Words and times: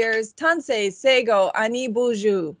warriors. 0.00 0.32
Tanse, 0.32 0.92
Sego, 0.92 1.50
Ani 1.54 1.88
Buju. 1.88 2.56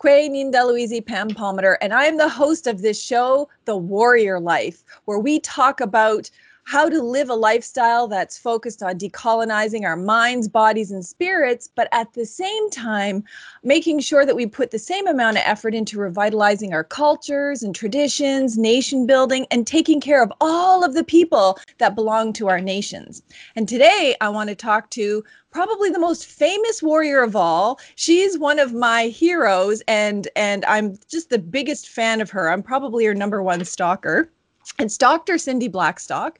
Kwe 0.00 0.28
Nindaluizi 0.28 1.04
Pam 1.06 1.30
Palmater, 1.30 1.76
and 1.80 1.94
I 1.94 2.06
am 2.06 2.16
the 2.16 2.28
host 2.28 2.66
of 2.66 2.82
this 2.82 3.00
show, 3.00 3.48
The 3.66 3.76
Warrior 3.76 4.40
Life, 4.40 4.82
where 5.04 5.20
we 5.20 5.38
talk 5.38 5.80
about 5.80 6.28
how 6.64 6.88
to 6.88 7.02
live 7.02 7.28
a 7.28 7.34
lifestyle 7.34 8.06
that's 8.06 8.38
focused 8.38 8.82
on 8.82 8.98
decolonizing 8.98 9.84
our 9.84 9.96
minds, 9.96 10.48
bodies, 10.48 10.90
and 10.90 11.04
spirits, 11.04 11.68
but 11.74 11.88
at 11.92 12.12
the 12.14 12.24
same 12.24 12.70
time, 12.70 13.24
making 13.62 14.00
sure 14.00 14.24
that 14.24 14.36
we 14.36 14.46
put 14.46 14.70
the 14.70 14.78
same 14.78 15.06
amount 15.06 15.36
of 15.36 15.42
effort 15.44 15.74
into 15.74 15.98
revitalizing 15.98 16.72
our 16.72 16.84
cultures 16.84 17.62
and 17.62 17.74
traditions, 17.74 18.56
nation 18.56 19.06
building, 19.06 19.46
and 19.50 19.66
taking 19.66 20.00
care 20.00 20.22
of 20.22 20.32
all 20.40 20.84
of 20.84 20.94
the 20.94 21.04
people 21.04 21.58
that 21.78 21.94
belong 21.94 22.32
to 22.32 22.48
our 22.48 22.60
nations. 22.60 23.22
And 23.56 23.68
today, 23.68 24.14
I 24.20 24.28
want 24.28 24.48
to 24.48 24.54
talk 24.54 24.90
to 24.90 25.24
probably 25.50 25.90
the 25.90 25.98
most 25.98 26.26
famous 26.26 26.82
warrior 26.82 27.22
of 27.22 27.36
all. 27.36 27.78
She's 27.96 28.38
one 28.38 28.58
of 28.58 28.72
my 28.72 29.06
heroes, 29.06 29.82
and 29.88 30.28
and 30.36 30.64
I'm 30.64 30.96
just 31.08 31.30
the 31.30 31.38
biggest 31.38 31.88
fan 31.88 32.20
of 32.20 32.30
her. 32.30 32.50
I'm 32.50 32.62
probably 32.62 33.04
her 33.06 33.14
number 33.14 33.42
one 33.42 33.64
stalker. 33.64 34.30
It's 34.78 34.98
Dr. 34.98 35.38
Cindy 35.38 35.68
Blackstock. 35.68 36.38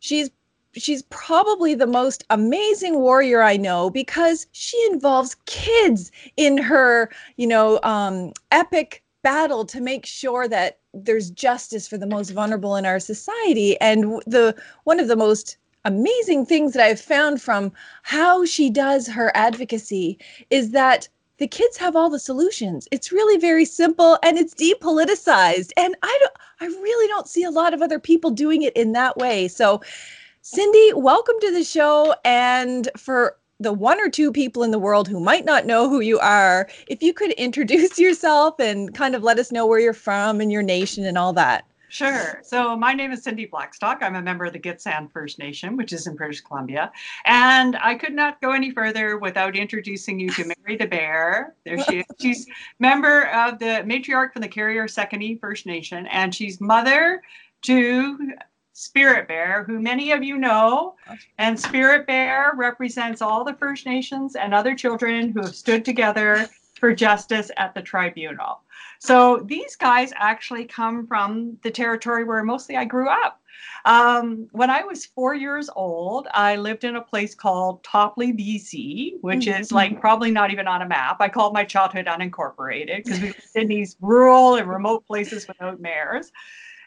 She's 0.00 0.30
she's 0.74 1.02
probably 1.10 1.74
the 1.74 1.86
most 1.86 2.24
amazing 2.30 2.98
warrior 3.00 3.42
I 3.42 3.56
know 3.56 3.90
because 3.90 4.46
she 4.52 4.82
involves 4.90 5.36
kids 5.46 6.10
in 6.36 6.56
her, 6.58 7.10
you 7.36 7.46
know, 7.46 7.78
um, 7.82 8.32
epic 8.50 9.02
battle 9.22 9.64
to 9.66 9.80
make 9.80 10.06
sure 10.06 10.48
that 10.48 10.78
there's 10.94 11.30
justice 11.30 11.86
for 11.86 11.98
the 11.98 12.06
most 12.06 12.30
vulnerable 12.30 12.76
in 12.76 12.86
our 12.86 13.00
society. 13.00 13.80
And 13.80 14.22
the 14.26 14.54
one 14.84 15.00
of 15.00 15.08
the 15.08 15.16
most 15.16 15.56
amazing 15.84 16.46
things 16.46 16.72
that 16.72 16.84
I've 16.84 17.00
found 17.00 17.40
from 17.40 17.72
how 18.02 18.44
she 18.44 18.70
does 18.70 19.08
her 19.08 19.32
advocacy 19.34 20.18
is 20.50 20.70
that 20.70 21.08
the 21.42 21.48
kids 21.48 21.76
have 21.76 21.96
all 21.96 22.08
the 22.08 22.20
solutions. 22.20 22.86
It's 22.92 23.10
really 23.10 23.36
very 23.36 23.64
simple 23.64 24.16
and 24.22 24.38
it's 24.38 24.54
depoliticized. 24.54 25.72
And 25.76 25.96
I 26.00 26.18
don't 26.20 26.32
I 26.60 26.66
really 26.80 27.08
don't 27.08 27.26
see 27.26 27.42
a 27.42 27.50
lot 27.50 27.74
of 27.74 27.82
other 27.82 27.98
people 27.98 28.30
doing 28.30 28.62
it 28.62 28.72
in 28.76 28.92
that 28.92 29.16
way. 29.16 29.48
So 29.48 29.82
Cindy, 30.42 30.92
welcome 30.94 31.34
to 31.40 31.50
the 31.50 31.64
show 31.64 32.14
and 32.24 32.88
for 32.96 33.36
the 33.58 33.72
one 33.72 34.00
or 34.00 34.08
two 34.08 34.30
people 34.30 34.62
in 34.62 34.70
the 34.70 34.78
world 34.78 35.08
who 35.08 35.18
might 35.18 35.44
not 35.44 35.66
know 35.66 35.88
who 35.88 35.98
you 35.98 36.20
are, 36.20 36.68
if 36.86 37.02
you 37.02 37.12
could 37.12 37.32
introduce 37.32 37.98
yourself 37.98 38.60
and 38.60 38.94
kind 38.94 39.16
of 39.16 39.24
let 39.24 39.40
us 39.40 39.50
know 39.50 39.66
where 39.66 39.80
you're 39.80 39.92
from 39.92 40.40
and 40.40 40.52
your 40.52 40.62
nation 40.62 41.04
and 41.04 41.18
all 41.18 41.32
that. 41.32 41.64
Sure. 41.92 42.40
So 42.42 42.74
my 42.74 42.94
name 42.94 43.12
is 43.12 43.22
Cindy 43.22 43.44
Blackstock. 43.44 43.98
I'm 44.00 44.14
a 44.14 44.22
member 44.22 44.46
of 44.46 44.54
the 44.54 44.58
Gitxsan 44.58 45.12
First 45.12 45.38
Nation, 45.38 45.76
which 45.76 45.92
is 45.92 46.06
in 46.06 46.16
British 46.16 46.40
Columbia. 46.40 46.90
And 47.26 47.76
I 47.76 47.96
could 47.96 48.14
not 48.14 48.40
go 48.40 48.52
any 48.52 48.70
further 48.70 49.18
without 49.18 49.56
introducing 49.56 50.18
you 50.18 50.30
to 50.30 50.44
Mary 50.44 50.78
the 50.78 50.86
Bear. 50.86 51.54
There 51.66 51.78
she 51.84 51.98
is. 51.98 52.06
She's 52.18 52.46
member 52.78 53.26
of 53.28 53.58
the 53.58 53.84
matriarch 53.84 54.32
from 54.32 54.40
the 54.40 54.48
Carrier 54.48 54.86
Sekani 54.86 55.38
First 55.38 55.66
Nation, 55.66 56.06
and 56.06 56.34
she's 56.34 56.62
mother 56.62 57.20
to 57.64 58.32
Spirit 58.72 59.28
Bear, 59.28 59.62
who 59.64 59.78
many 59.78 60.12
of 60.12 60.24
you 60.24 60.38
know. 60.38 60.94
And 61.36 61.60
Spirit 61.60 62.06
Bear 62.06 62.52
represents 62.56 63.20
all 63.20 63.44
the 63.44 63.52
First 63.52 63.84
Nations 63.84 64.34
and 64.34 64.54
other 64.54 64.74
children 64.74 65.28
who 65.28 65.42
have 65.42 65.54
stood 65.54 65.84
together 65.84 66.48
for 66.72 66.94
justice 66.94 67.50
at 67.58 67.74
the 67.74 67.82
tribunal. 67.82 68.61
So 69.04 69.42
these 69.46 69.74
guys 69.74 70.12
actually 70.14 70.64
come 70.64 71.08
from 71.08 71.58
the 71.64 71.72
territory 71.72 72.22
where 72.22 72.44
mostly 72.44 72.76
I 72.76 72.84
grew 72.84 73.08
up. 73.08 73.40
Um, 73.84 74.46
when 74.52 74.70
I 74.70 74.84
was 74.84 75.06
four 75.06 75.34
years 75.34 75.68
old, 75.74 76.28
I 76.32 76.54
lived 76.54 76.84
in 76.84 76.94
a 76.94 77.02
place 77.02 77.34
called 77.34 77.82
Topley, 77.82 78.32
BC, 78.32 79.14
which 79.20 79.46
mm-hmm. 79.46 79.60
is 79.60 79.72
like 79.72 80.00
probably 80.00 80.30
not 80.30 80.52
even 80.52 80.68
on 80.68 80.82
a 80.82 80.86
map. 80.86 81.16
I 81.18 81.28
called 81.28 81.52
my 81.52 81.64
childhood 81.64 82.06
unincorporated 82.06 83.02
because 83.02 83.20
we 83.20 83.26
lived 83.26 83.56
in 83.56 83.66
these 83.66 83.96
rural 84.00 84.54
and 84.54 84.70
remote 84.70 85.04
places 85.04 85.48
without 85.48 85.80
mayors. 85.80 86.30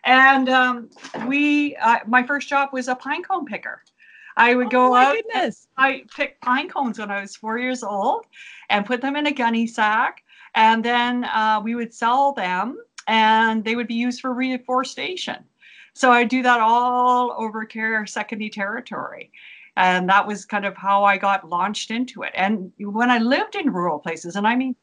And 0.05 0.47
um, 0.47 0.89
we, 1.27 1.75
uh, 1.75 1.99
my 2.07 2.23
first 2.23 2.47
job 2.47 2.69
was 2.71 2.87
a 2.87 2.95
pine 2.95 3.23
cone 3.23 3.43
picker. 3.43 3.81
I 4.37 4.55
would 4.55 4.69
go 4.69 4.93
oh 4.93 4.95
out. 4.95 5.15
Goodness. 5.15 5.67
I 5.75 6.05
picked 6.15 6.41
pine 6.41 6.69
cones 6.69 6.97
when 6.97 7.11
I 7.11 7.19
was 7.19 7.35
four 7.35 7.57
years 7.57 7.83
old 7.83 8.25
and 8.69 8.85
put 8.85 9.01
them 9.01 9.17
in 9.17 9.27
a 9.27 9.33
gunny 9.33 9.67
sack 9.67 10.21
and 10.55 10.83
then 10.83 11.25
uh, 11.25 11.61
we 11.63 11.75
would 11.75 11.93
sell 11.93 12.33
them 12.33 12.79
and 13.07 13.63
they 13.63 13.75
would 13.75 13.87
be 13.87 13.95
used 13.95 14.21
for 14.21 14.33
reforestation. 14.33 15.43
So 15.93 16.11
I 16.11 16.23
do 16.23 16.41
that 16.43 16.59
all 16.59 17.35
over 17.37 17.65
Carrier 17.65 18.05
Sekani 18.05 18.51
territory. 18.51 19.31
And 19.77 20.09
that 20.09 20.25
was 20.25 20.45
kind 20.45 20.65
of 20.65 20.75
how 20.75 21.03
I 21.03 21.17
got 21.17 21.49
launched 21.49 21.91
into 21.91 22.23
it. 22.23 22.31
And 22.33 22.71
when 22.79 23.11
I 23.11 23.17
lived 23.17 23.55
in 23.55 23.71
rural 23.71 23.99
places, 23.99 24.37
and 24.37 24.47
I 24.47 24.55
mean, 24.55 24.75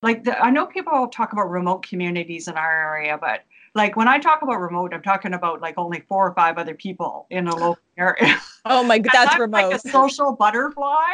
like 0.00 0.22
the, 0.24 0.38
I 0.38 0.50
know 0.50 0.66
people 0.66 1.08
talk 1.08 1.32
about 1.32 1.50
remote 1.50 1.86
communities 1.86 2.46
in 2.46 2.56
our 2.56 2.96
area, 2.96 3.18
but 3.18 3.42
like 3.74 3.96
when 3.96 4.08
I 4.08 4.18
talk 4.18 4.42
about 4.42 4.60
remote, 4.60 4.92
I'm 4.94 5.02
talking 5.02 5.34
about 5.34 5.60
like 5.60 5.74
only 5.76 6.00
four 6.08 6.26
or 6.26 6.34
five 6.34 6.58
other 6.58 6.74
people 6.74 7.26
in 7.30 7.48
a 7.48 7.54
local 7.54 7.78
area. 7.98 8.40
Oh 8.64 8.82
my 8.82 8.98
god, 8.98 9.12
that's 9.12 9.38
remote. 9.38 9.70
Like 9.70 9.84
a 9.84 9.88
social 9.88 10.32
butterfly. 10.32 11.12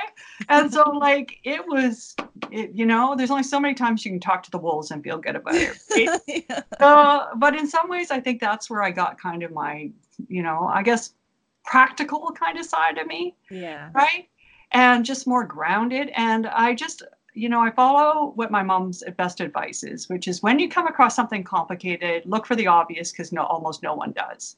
And 0.48 0.72
so 0.72 0.82
like 0.91 1.38
it 1.44 1.66
was 1.66 2.14
it, 2.50 2.70
you 2.75 2.87
know, 2.87 3.14
there's 3.16 3.31
only 3.31 3.43
so 3.43 3.60
many 3.60 3.75
times 3.75 4.04
you 4.04 4.10
can 4.10 4.20
talk 4.20 4.43
to 4.44 4.50
the 4.50 4.59
wolves 4.59 4.91
and 4.91 5.03
feel 5.03 5.19
good 5.19 5.37
about 5.37 5.54
it. 5.54 5.76
Right? 5.91 6.20
yeah. 6.48 6.60
uh, 6.81 7.34
but 7.37 7.56
in 7.56 7.66
some 7.66 7.88
ways 7.88 8.10
I 8.10 8.20
think 8.20 8.41
that's 8.41 8.70
where 8.70 8.82
I 8.82 8.91
got 8.91 9.20
kind 9.20 9.43
of 9.43 9.53
my, 9.53 9.91
you 10.28 10.43
know, 10.43 10.69
I 10.72 10.82
guess 10.82 11.14
practical 11.64 12.32
kind 12.32 12.59
of 12.59 12.64
side 12.66 12.98
of 12.98 13.06
me. 13.06 13.37
Yeah. 13.50 13.91
Right? 13.94 14.28
And 14.72 15.04
just 15.04 15.26
more 15.26 15.44
grounded 15.44 16.10
and 16.16 16.47
I 16.47 16.75
just 16.75 17.03
you 17.34 17.48
know, 17.48 17.60
I 17.60 17.70
follow 17.70 18.32
what 18.36 18.50
my 18.50 18.62
mom's 18.62 19.02
best 19.16 19.40
advice 19.40 19.82
is, 19.82 20.08
which 20.08 20.28
is 20.28 20.42
when 20.42 20.58
you 20.58 20.68
come 20.68 20.86
across 20.86 21.16
something 21.16 21.44
complicated, 21.44 22.22
look 22.26 22.46
for 22.46 22.56
the 22.56 22.68
obvious 22.68 23.10
because 23.10 23.32
no, 23.32 23.42
almost 23.42 23.82
no 23.82 23.94
one 23.94 24.12
does. 24.12 24.56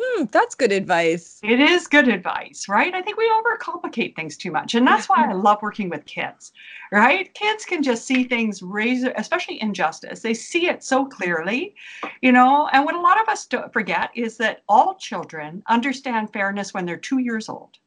Hmm, 0.00 0.26
that's 0.30 0.54
good 0.54 0.70
advice. 0.70 1.40
It 1.42 1.58
is 1.58 1.88
good 1.88 2.06
advice, 2.06 2.68
right? 2.68 2.94
I 2.94 3.02
think 3.02 3.16
we 3.16 3.28
overcomplicate 3.28 4.14
things 4.14 4.36
too 4.36 4.52
much. 4.52 4.76
And 4.76 4.86
that's 4.86 5.08
why 5.08 5.26
I 5.28 5.32
love 5.32 5.60
working 5.60 5.88
with 5.88 6.04
kids, 6.04 6.52
right? 6.92 7.32
Kids 7.34 7.64
can 7.64 7.82
just 7.82 8.06
see 8.06 8.22
things, 8.22 8.62
raise, 8.62 9.04
especially 9.16 9.60
injustice. 9.60 10.20
They 10.20 10.34
see 10.34 10.68
it 10.68 10.84
so 10.84 11.04
clearly, 11.04 11.74
you 12.22 12.30
know. 12.30 12.68
And 12.72 12.84
what 12.84 12.94
a 12.94 13.00
lot 13.00 13.20
of 13.20 13.28
us 13.28 13.48
forget 13.72 14.10
is 14.14 14.36
that 14.36 14.62
all 14.68 14.94
children 14.94 15.64
understand 15.68 16.32
fairness 16.32 16.72
when 16.72 16.86
they're 16.86 16.96
two 16.96 17.18
years 17.18 17.48
old. 17.48 17.78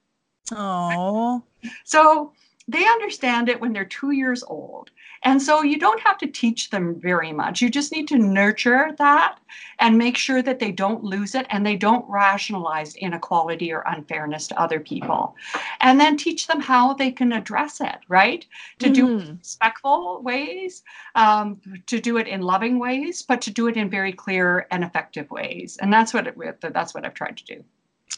Oh. 0.52 1.42
So 1.86 2.34
they 2.72 2.86
understand 2.86 3.50
it 3.50 3.60
when 3.60 3.74
they're 3.74 3.86
two 3.86 4.12
years 4.12 4.44
old. 4.44 4.92
And 5.24 5.40
so 5.40 5.62
you 5.62 5.78
don't 5.78 6.00
have 6.02 6.18
to 6.20 6.28
teach 6.28 6.72
them 6.72 7.00
very 7.00 7.32
much. 7.32 7.62
You 7.62 7.70
just 7.70 7.92
need 7.92 8.08
to 8.08 8.18
nurture 8.18 8.96
that 8.98 9.40
and 9.80 9.98
make 9.98 10.18
sure 10.18 10.42
that 10.42 10.58
they 10.58 10.72
don't 10.72 11.04
lose 11.04 11.36
it 11.36 11.46
and 11.50 11.66
they 11.66 11.76
don't 11.76 12.10
rationalize 12.10 12.96
inequality 12.96 13.72
or 13.72 13.84
unfairness 13.86 14.48
to 14.48 14.60
other 14.60 14.80
people. 14.80 15.36
And 15.80 16.00
then 16.00 16.18
teach 16.18 16.48
them 16.48 16.60
how 16.60 16.94
they 16.94 17.12
can 17.12 17.34
address 17.34 17.82
it, 17.82 17.98
right? 18.08 18.46
To 18.80 18.86
mm-hmm. 18.88 18.94
do 18.94 19.08
it 19.08 19.28
in 19.28 19.38
respectful 19.38 20.22
ways, 20.24 20.82
um, 21.14 21.62
to 21.86 22.00
do 22.00 22.18
it 22.18 22.28
in 22.28 22.42
loving 22.42 22.80
ways, 22.80 23.22
but 23.22 23.42
to 23.42 23.52
do 23.52 23.68
it 23.68 23.78
in 23.78 23.90
very 23.90 24.14
clear 24.14 24.66
and 24.72 24.84
effective 24.84 25.30
ways. 25.30 25.78
And 25.82 25.94
that's 25.94 26.14
what 26.14 26.26
it, 26.26 26.62
that's 26.62 26.96
what 26.96 27.06
I've 27.06 27.14
tried 27.14 27.38
to 27.38 27.46
do. 27.46 27.64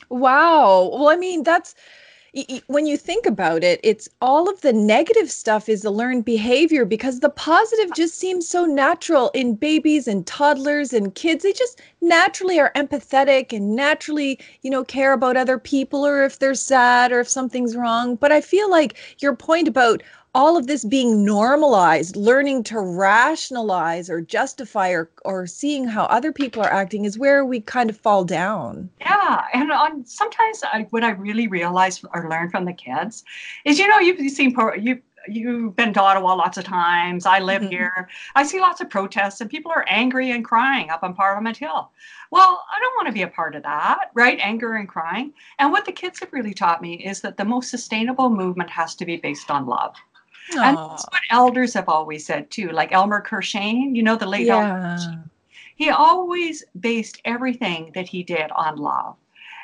Wow. 0.09 0.89
Well, 0.93 1.09
I 1.09 1.17
mean, 1.17 1.43
that's 1.43 1.75
when 2.65 2.87
you 2.87 2.97
think 2.97 3.27
about 3.27 3.63
it, 3.63 3.79
it's 3.83 4.09
all 4.19 4.49
of 4.49 4.61
the 4.61 4.73
negative 4.73 5.29
stuff 5.29 5.69
is 5.69 5.83
the 5.83 5.91
learned 5.91 6.25
behavior 6.25 6.83
because 6.83 7.19
the 7.19 7.29
positive 7.29 7.91
uh 7.91 7.93
just 7.93 8.15
seems 8.15 8.47
so 8.47 8.65
natural 8.65 9.29
in 9.35 9.53
babies 9.55 10.07
and 10.07 10.25
toddlers 10.25 10.93
and 10.93 11.13
kids. 11.13 11.43
They 11.43 11.53
just 11.53 11.79
naturally 12.01 12.59
are 12.59 12.71
empathetic 12.75 13.53
and 13.55 13.75
naturally, 13.75 14.39
you 14.63 14.71
know, 14.71 14.83
care 14.83 15.13
about 15.13 15.37
other 15.37 15.59
people 15.59 16.05
or 16.05 16.23
if 16.23 16.39
they're 16.39 16.55
sad 16.55 17.11
or 17.11 17.19
if 17.19 17.29
something's 17.29 17.75
wrong. 17.75 18.15
But 18.15 18.31
I 18.31 18.41
feel 18.41 18.69
like 18.69 18.97
your 19.19 19.35
point 19.35 19.67
about 19.67 20.01
all 20.35 20.57
of 20.57 20.65
this 20.65 20.83
being 20.83 21.23
normalized, 21.23 22.15
learning 22.15 22.63
to 22.63 22.79
rationalize 22.79 24.09
or 24.09 24.19
justify 24.19 24.89
or, 24.89 25.09
or 25.25 25.45
seeing 25.45 25.85
how 25.85 26.05
other 26.05 26.31
people 26.31 26.61
are 26.63 26.73
acting 26.73 27.05
is 27.05 27.19
where 27.19 27.45
we 27.45 27.61
kind 27.61 27.89
of 27.89 27.97
fall 27.97 28.25
down. 28.25 28.89
Yeah. 28.99 29.45
And 29.53 29.71
on, 29.71 30.03
sometimes 30.05 30.63
I, 30.63 30.87
what 30.89 31.03
I 31.03 31.11
really 31.11 31.47
realize 31.47 32.03
or 32.13 32.29
learn 32.29 32.49
from 32.49 32.65
the 32.65 32.73
kids 32.73 33.23
is, 33.63 33.77
you 33.77 33.87
know, 33.87 33.99
you've, 33.99 34.31
seen, 34.31 34.55
you, 34.81 34.99
you've 35.27 35.75
been 35.75 35.93
to 35.93 36.01
Ottawa 36.01 36.33
lots 36.33 36.57
of 36.57 36.63
times. 36.63 37.27
I 37.27 37.37
live 37.37 37.61
mm-hmm. 37.61 37.71
here. 37.71 38.09
I 38.33 38.43
see 38.43 38.59
lots 38.59 38.81
of 38.81 38.89
protests 38.89 39.39
and 39.39 39.51
people 39.51 39.71
are 39.71 39.85
angry 39.87 40.31
and 40.31 40.43
crying 40.43 40.89
up 40.89 41.03
on 41.03 41.13
Parliament 41.13 41.57
Hill. 41.57 41.91
Well, 42.31 42.63
I 42.75 42.79
don't 42.79 42.95
want 42.95 43.05
to 43.05 43.13
be 43.13 43.21
a 43.21 43.27
part 43.27 43.53
of 43.53 43.61
that, 43.61 44.09
right? 44.15 44.39
Anger 44.41 44.73
and 44.73 44.89
crying. 44.89 45.33
And 45.59 45.71
what 45.71 45.85
the 45.85 45.91
kids 45.91 46.19
have 46.21 46.33
really 46.33 46.55
taught 46.55 46.81
me 46.81 46.95
is 46.95 47.21
that 47.21 47.37
the 47.37 47.45
most 47.45 47.69
sustainable 47.69 48.31
movement 48.31 48.71
has 48.71 48.95
to 48.95 49.05
be 49.05 49.17
based 49.17 49.51
on 49.51 49.67
love. 49.67 49.95
Aww. 50.51 50.63
And 50.63 50.77
that's 50.77 51.05
what 51.05 51.21
elders 51.29 51.73
have 51.73 51.89
always 51.89 52.25
said 52.25 52.51
too, 52.51 52.69
like 52.69 52.91
Elmer 52.91 53.21
Courchene, 53.21 53.95
you 53.95 54.03
know, 54.03 54.15
the 54.15 54.25
late 54.25 54.47
yeah. 54.47 54.97
Elmer. 54.99 55.23
He 55.75 55.89
always 55.89 56.63
based 56.79 57.21
everything 57.25 57.91
that 57.95 58.07
he 58.07 58.23
did 58.23 58.51
on 58.51 58.77
love. 58.77 59.15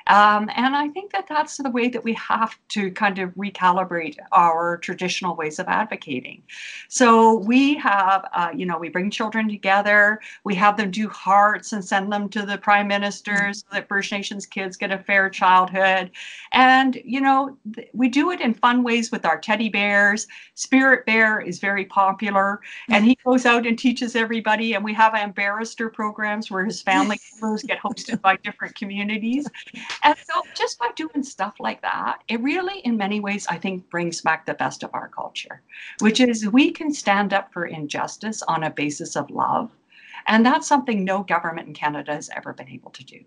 Um, 0.09 0.49
and 0.55 0.75
I 0.75 0.89
think 0.89 1.11
that 1.11 1.27
that's 1.27 1.57
the 1.57 1.69
way 1.69 1.87
that 1.89 2.03
we 2.03 2.13
have 2.15 2.57
to 2.69 2.91
kind 2.91 3.19
of 3.19 3.29
recalibrate 3.35 4.17
our 4.31 4.77
traditional 4.77 5.35
ways 5.35 5.59
of 5.59 5.67
advocating. 5.67 6.41
So 6.87 7.35
we 7.35 7.75
have, 7.75 8.27
uh, 8.33 8.49
you 8.53 8.65
know, 8.65 8.79
we 8.79 8.89
bring 8.89 9.11
children 9.11 9.47
together, 9.47 10.19
we 10.43 10.55
have 10.55 10.77
them 10.77 10.89
do 10.89 11.07
hearts 11.09 11.73
and 11.73 11.85
send 11.85 12.11
them 12.11 12.27
to 12.29 12.43
the 12.43 12.57
prime 12.57 12.87
minister 12.87 13.53
so 13.53 13.65
that 13.71 13.87
First 13.87 14.11
Nations 14.11 14.47
kids 14.47 14.75
get 14.75 14.91
a 14.91 14.97
fair 14.97 15.29
childhood. 15.29 16.09
And, 16.53 16.99
you 17.05 17.21
know, 17.21 17.55
th- 17.75 17.89
we 17.93 18.09
do 18.09 18.31
it 18.31 18.41
in 18.41 18.55
fun 18.55 18.83
ways 18.83 19.11
with 19.11 19.25
our 19.25 19.39
teddy 19.39 19.69
bears. 19.69 20.27
Spirit 20.55 21.05
Bear 21.05 21.39
is 21.39 21.59
very 21.59 21.85
popular 21.85 22.61
and 22.89 23.05
he 23.05 23.15
goes 23.23 23.45
out 23.45 23.67
and 23.67 23.77
teaches 23.77 24.15
everybody. 24.15 24.73
And 24.73 24.83
we 24.83 24.93
have 24.95 25.13
ambassador 25.13 25.89
programs 25.89 26.49
where 26.49 26.65
his 26.65 26.81
family 26.81 27.19
members 27.33 27.61
get 27.61 27.79
hosted 27.79 28.21
by 28.21 28.37
different 28.37 28.73
communities. 28.75 29.47
And 30.03 30.15
so 30.17 30.41
just 30.55 30.79
by 30.79 30.89
doing 30.95 31.23
stuff 31.23 31.55
like 31.59 31.81
that, 31.81 32.19
it 32.27 32.39
really, 32.41 32.79
in 32.79 32.97
many 32.97 33.19
ways, 33.19 33.47
I 33.49 33.57
think 33.57 33.89
brings 33.89 34.21
back 34.21 34.45
the 34.45 34.53
best 34.53 34.83
of 34.83 34.91
our 34.93 35.09
culture, 35.09 35.61
which 35.99 36.19
is 36.19 36.47
we 36.47 36.71
can 36.71 36.93
stand 36.93 37.33
up 37.33 37.51
for 37.51 37.65
injustice 37.65 38.41
on 38.43 38.63
a 38.63 38.69
basis 38.69 39.15
of 39.15 39.29
love. 39.29 39.71
And 40.27 40.45
that's 40.45 40.67
something 40.67 41.03
no 41.03 41.23
government 41.23 41.67
in 41.67 41.73
Canada 41.73 42.13
has 42.13 42.29
ever 42.35 42.53
been 42.53 42.69
able 42.69 42.91
to 42.91 43.03
do. 43.03 43.23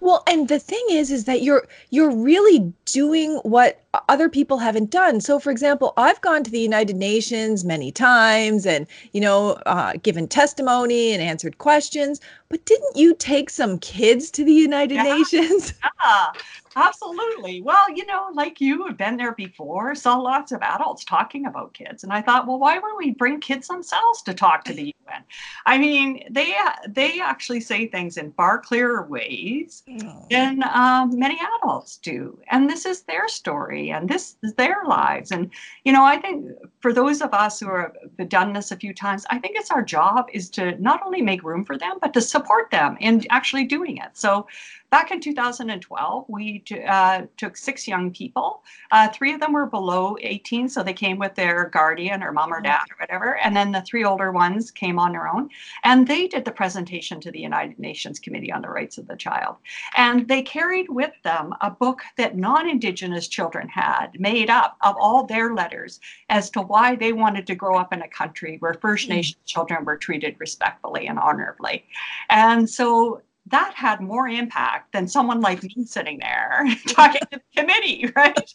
Well, 0.00 0.22
and 0.26 0.48
the 0.48 0.58
thing 0.58 0.84
is, 0.90 1.10
is 1.10 1.24
that 1.24 1.42
you're 1.42 1.66
you're 1.90 2.14
really 2.14 2.72
doing 2.84 3.36
what 3.42 3.81
other 4.08 4.28
people 4.28 4.58
haven't 4.58 4.90
done. 4.90 5.20
So, 5.20 5.38
for 5.38 5.50
example, 5.50 5.92
I've 5.96 6.20
gone 6.20 6.44
to 6.44 6.50
the 6.50 6.60
United 6.60 6.96
Nations 6.96 7.64
many 7.64 7.92
times, 7.92 8.66
and 8.66 8.86
you 9.12 9.20
know, 9.20 9.52
uh, 9.66 9.92
given 10.02 10.28
testimony 10.28 11.12
and 11.12 11.22
answered 11.22 11.58
questions. 11.58 12.20
But 12.48 12.64
didn't 12.66 12.96
you 12.96 13.14
take 13.14 13.48
some 13.50 13.78
kids 13.78 14.30
to 14.32 14.44
the 14.44 14.52
United 14.52 14.96
Yeah. 14.96 15.02
Nations? 15.02 15.74
Yeah, 16.04 16.32
absolutely. 16.74 17.62
Well, 17.62 17.88
you 17.94 18.04
know, 18.06 18.28
like 18.34 18.60
you 18.60 18.84
have 18.86 18.96
been 18.96 19.16
there 19.16 19.34
before, 19.34 19.94
saw 19.94 20.16
lots 20.16 20.50
of 20.50 20.60
adults 20.62 21.04
talking 21.04 21.46
about 21.46 21.74
kids, 21.74 22.02
and 22.02 22.12
I 22.12 22.20
thought, 22.22 22.46
well, 22.46 22.58
why 22.58 22.76
wouldn't 22.78 22.98
we 22.98 23.12
bring 23.12 23.40
kids 23.40 23.68
themselves 23.68 24.20
to 24.22 24.34
talk 24.34 24.64
to 24.64 24.72
the 24.74 24.86
UN? 25.06 25.22
I 25.64 25.78
mean, 25.78 26.24
they 26.30 26.54
they 26.88 27.20
actually 27.20 27.60
say 27.60 27.86
things 27.86 28.16
in 28.16 28.32
far 28.32 28.58
clearer 28.58 29.06
ways 29.06 29.82
than 30.30 30.62
um, 30.64 31.18
many 31.18 31.38
adults 31.62 31.98
do, 31.98 32.38
and 32.50 32.68
this 32.68 32.84
is 32.84 33.02
their 33.02 33.28
story, 33.28 33.81
and 33.90 34.08
this 34.08 34.36
is 34.42 34.54
their 34.54 34.76
lives, 34.86 35.30
and 35.30 35.50
you 35.84 35.92
know, 35.92 36.04
I 36.04 36.18
think 36.18 36.50
for 36.80 36.92
those 36.92 37.20
of 37.22 37.32
us 37.34 37.60
who 37.60 37.68
have 37.74 38.28
done 38.28 38.52
this 38.52 38.70
a 38.70 38.76
few 38.76 38.94
times, 38.94 39.26
I 39.30 39.38
think 39.38 39.56
it's 39.56 39.70
our 39.70 39.82
job 39.82 40.26
is 40.32 40.48
to 40.50 40.80
not 40.80 41.00
only 41.04 41.22
make 41.22 41.42
room 41.42 41.64
for 41.64 41.76
them, 41.76 41.98
but 42.00 42.12
to 42.14 42.20
support 42.20 42.70
them 42.70 42.96
in 43.00 43.24
actually 43.30 43.64
doing 43.64 43.96
it. 43.98 44.10
So 44.14 44.46
back 44.92 45.10
in 45.10 45.20
2012, 45.20 46.26
we 46.28 46.62
uh, 46.86 47.22
took 47.38 47.56
six 47.56 47.88
young 47.88 48.12
people. 48.12 48.62
Uh, 48.90 49.08
three 49.08 49.32
of 49.32 49.40
them 49.40 49.54
were 49.54 49.64
below 49.64 50.18
18, 50.20 50.68
so 50.68 50.82
they 50.82 50.92
came 50.92 51.18
with 51.18 51.34
their 51.34 51.70
guardian 51.70 52.22
or 52.22 52.30
mom 52.30 52.52
or 52.52 52.60
dad 52.60 52.84
or 52.90 52.96
whatever. 53.00 53.38
And 53.38 53.56
then 53.56 53.72
the 53.72 53.80
three 53.80 54.04
older 54.04 54.32
ones 54.32 54.70
came 54.70 54.98
on 54.98 55.12
their 55.12 55.26
own. 55.26 55.48
And 55.82 56.06
they 56.06 56.28
did 56.28 56.44
the 56.44 56.52
presentation 56.52 57.20
to 57.22 57.30
the 57.30 57.40
United 57.40 57.78
Nations 57.78 58.18
Committee 58.18 58.52
on 58.52 58.60
the 58.60 58.68
Rights 58.68 58.98
of 58.98 59.08
the 59.08 59.16
Child. 59.16 59.56
And 59.96 60.28
they 60.28 60.42
carried 60.42 60.90
with 60.90 61.14
them 61.24 61.54
a 61.62 61.70
book 61.70 62.02
that 62.18 62.36
non 62.36 62.68
Indigenous 62.68 63.28
children 63.28 63.68
had 63.68 64.20
made 64.20 64.50
up 64.50 64.76
of 64.82 64.94
all 65.00 65.24
their 65.24 65.54
letters 65.54 66.00
as 66.28 66.50
to 66.50 66.60
why 66.60 66.96
they 66.96 67.14
wanted 67.14 67.46
to 67.46 67.54
grow 67.54 67.78
up 67.78 67.94
in 67.94 68.02
a 68.02 68.08
country 68.08 68.58
where 68.60 68.74
First 68.74 69.06
Mm. 69.06 69.14
Nations 69.14 69.38
children 69.46 69.86
were 69.86 69.96
treated 69.96 70.36
respectfully 70.38 71.06
and 71.06 71.18
honorably. 71.18 71.86
And 72.28 72.68
so 72.68 73.22
that 73.52 73.74
had 73.74 74.00
more 74.00 74.26
impact 74.26 74.92
than 74.92 75.06
someone 75.06 75.40
like 75.40 75.62
me 75.62 75.84
sitting 75.84 76.18
there 76.18 76.66
talking 76.88 77.20
to 77.30 77.38
the 77.38 77.60
committee, 77.60 78.10
right? 78.16 78.54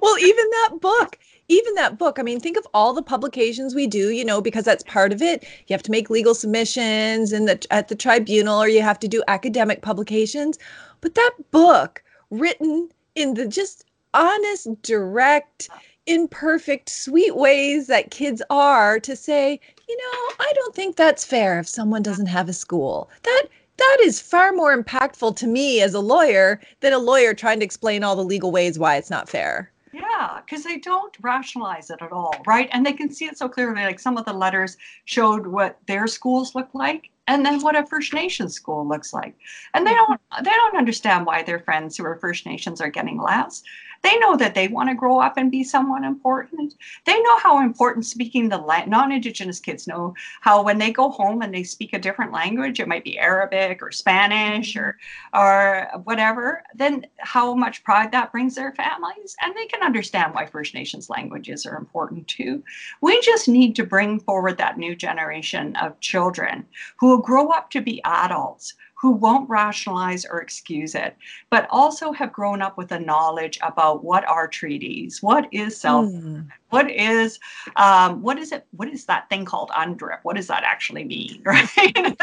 well, 0.00 0.18
even 0.18 0.50
that 0.50 0.70
book, 0.80 1.18
even 1.48 1.74
that 1.74 1.98
book. 1.98 2.18
I 2.18 2.22
mean, 2.22 2.40
think 2.40 2.56
of 2.56 2.66
all 2.72 2.94
the 2.94 3.02
publications 3.02 3.74
we 3.74 3.86
do, 3.86 4.10
you 4.10 4.24
know, 4.24 4.40
because 4.40 4.64
that's 4.64 4.84
part 4.84 5.12
of 5.12 5.20
it. 5.20 5.44
You 5.66 5.74
have 5.74 5.82
to 5.82 5.90
make 5.90 6.08
legal 6.08 6.34
submissions 6.34 7.32
in 7.32 7.44
the 7.44 7.66
at 7.70 7.88
the 7.88 7.96
tribunal 7.96 8.62
or 8.62 8.68
you 8.68 8.80
have 8.80 8.98
to 9.00 9.08
do 9.08 9.22
academic 9.28 9.82
publications. 9.82 10.58
But 11.00 11.14
that 11.16 11.32
book 11.50 12.02
written 12.30 12.88
in 13.14 13.34
the 13.34 13.46
just 13.46 13.84
honest, 14.14 14.68
direct, 14.82 15.68
imperfect, 16.06 16.88
sweet 16.88 17.36
ways 17.36 17.86
that 17.88 18.10
kids 18.10 18.40
are 18.50 19.00
to 19.00 19.16
say, 19.16 19.60
you 19.88 19.96
know, 19.96 20.34
I 20.40 20.52
don't 20.54 20.74
think 20.74 20.96
that's 20.96 21.24
fair 21.24 21.58
if 21.58 21.68
someone 21.68 22.02
doesn't 22.02 22.26
have 22.26 22.48
a 22.48 22.52
school. 22.52 23.10
That 23.24 23.46
that 23.78 23.98
is 24.02 24.20
far 24.20 24.52
more 24.52 24.76
impactful 24.76 25.36
to 25.36 25.46
me 25.46 25.80
as 25.80 25.94
a 25.94 26.00
lawyer 26.00 26.60
than 26.80 26.92
a 26.92 26.98
lawyer 26.98 27.32
trying 27.32 27.60
to 27.60 27.64
explain 27.64 28.04
all 28.04 28.16
the 28.16 28.24
legal 28.24 28.50
ways 28.50 28.78
why 28.78 28.96
it's 28.96 29.10
not 29.10 29.28
fair. 29.28 29.72
Yeah, 29.92 30.40
because 30.44 30.64
they 30.64 30.78
don't 30.78 31.16
rationalize 31.22 31.90
it 31.90 32.02
at 32.02 32.12
all, 32.12 32.34
right? 32.46 32.68
And 32.72 32.84
they 32.84 32.92
can 32.92 33.10
see 33.10 33.24
it 33.24 33.38
so 33.38 33.48
clearly. 33.48 33.82
Like 33.82 33.98
some 33.98 34.16
of 34.16 34.24
the 34.24 34.32
letters 34.32 34.76
showed 35.06 35.46
what 35.46 35.78
their 35.86 36.06
schools 36.06 36.54
look 36.54 36.68
like, 36.74 37.10
and 37.26 37.44
then 37.44 37.60
what 37.62 37.76
a 37.76 37.86
First 37.86 38.12
Nations 38.12 38.54
school 38.54 38.86
looks 38.86 39.12
like. 39.12 39.34
And 39.74 39.86
they 39.86 39.92
mm-hmm. 39.92 40.12
don't 40.32 40.44
they 40.44 40.50
don't 40.50 40.76
understand 40.76 41.26
why 41.26 41.42
their 41.42 41.60
friends 41.60 41.96
who 41.96 42.04
are 42.04 42.16
First 42.16 42.46
Nations 42.46 42.80
are 42.80 42.90
getting 42.90 43.20
less. 43.20 43.62
They 44.02 44.18
know 44.18 44.36
that 44.36 44.54
they 44.54 44.68
want 44.68 44.88
to 44.88 44.94
grow 44.94 45.20
up 45.20 45.36
and 45.36 45.50
be 45.50 45.64
someone 45.64 46.04
important. 46.04 46.74
They 47.04 47.20
know 47.20 47.38
how 47.38 47.62
important 47.62 48.06
speaking 48.06 48.48
the 48.48 48.58
la- 48.58 48.84
non-Indigenous 48.84 49.60
kids 49.60 49.86
know 49.86 50.14
how 50.40 50.62
when 50.62 50.78
they 50.78 50.92
go 50.92 51.10
home 51.10 51.42
and 51.42 51.52
they 51.52 51.62
speak 51.62 51.92
a 51.92 51.98
different 51.98 52.32
language, 52.32 52.80
it 52.80 52.88
might 52.88 53.04
be 53.04 53.18
Arabic 53.18 53.82
or 53.82 53.90
Spanish 53.90 54.76
or 54.76 54.98
or 55.34 55.88
whatever, 56.04 56.62
then 56.74 57.06
how 57.18 57.54
much 57.54 57.84
pride 57.84 58.12
that 58.12 58.32
brings 58.32 58.54
their 58.54 58.72
families. 58.72 59.36
And 59.42 59.54
they 59.56 59.66
can 59.66 59.82
understand 59.82 60.34
why 60.34 60.46
First 60.46 60.74
Nations 60.74 61.10
languages 61.10 61.66
are 61.66 61.76
important 61.76 62.28
too. 62.28 62.62
We 63.00 63.20
just 63.20 63.48
need 63.48 63.76
to 63.76 63.84
bring 63.84 64.20
forward 64.20 64.58
that 64.58 64.78
new 64.78 64.94
generation 64.94 65.76
of 65.76 66.00
children 66.00 66.66
who 66.96 67.08
will 67.08 67.18
grow 67.18 67.48
up 67.48 67.70
to 67.70 67.80
be 67.80 68.02
adults 68.04 68.74
who 69.00 69.12
won't 69.12 69.48
rationalize 69.48 70.24
or 70.24 70.40
excuse 70.40 70.94
it, 70.96 71.16
but 71.50 71.68
also 71.70 72.10
have 72.10 72.32
grown 72.32 72.60
up 72.60 72.76
with 72.76 72.90
a 72.90 72.98
knowledge 72.98 73.58
about 73.62 74.02
what 74.02 74.28
are 74.28 74.48
treaties, 74.48 75.22
what 75.22 75.46
is 75.52 75.76
self, 75.80 76.06
Mm. 76.06 76.48
what 76.70 76.90
is, 76.90 77.38
um, 77.76 78.22
what 78.22 78.38
is 78.38 78.50
it, 78.52 78.66
what 78.72 78.88
is 78.88 79.04
that 79.06 79.28
thing 79.28 79.44
called 79.44 79.70
UNDRIP? 79.70 80.18
What 80.22 80.36
does 80.36 80.48
that 80.48 80.64
actually 80.64 81.04
mean, 81.04 81.40
right? 81.44 82.16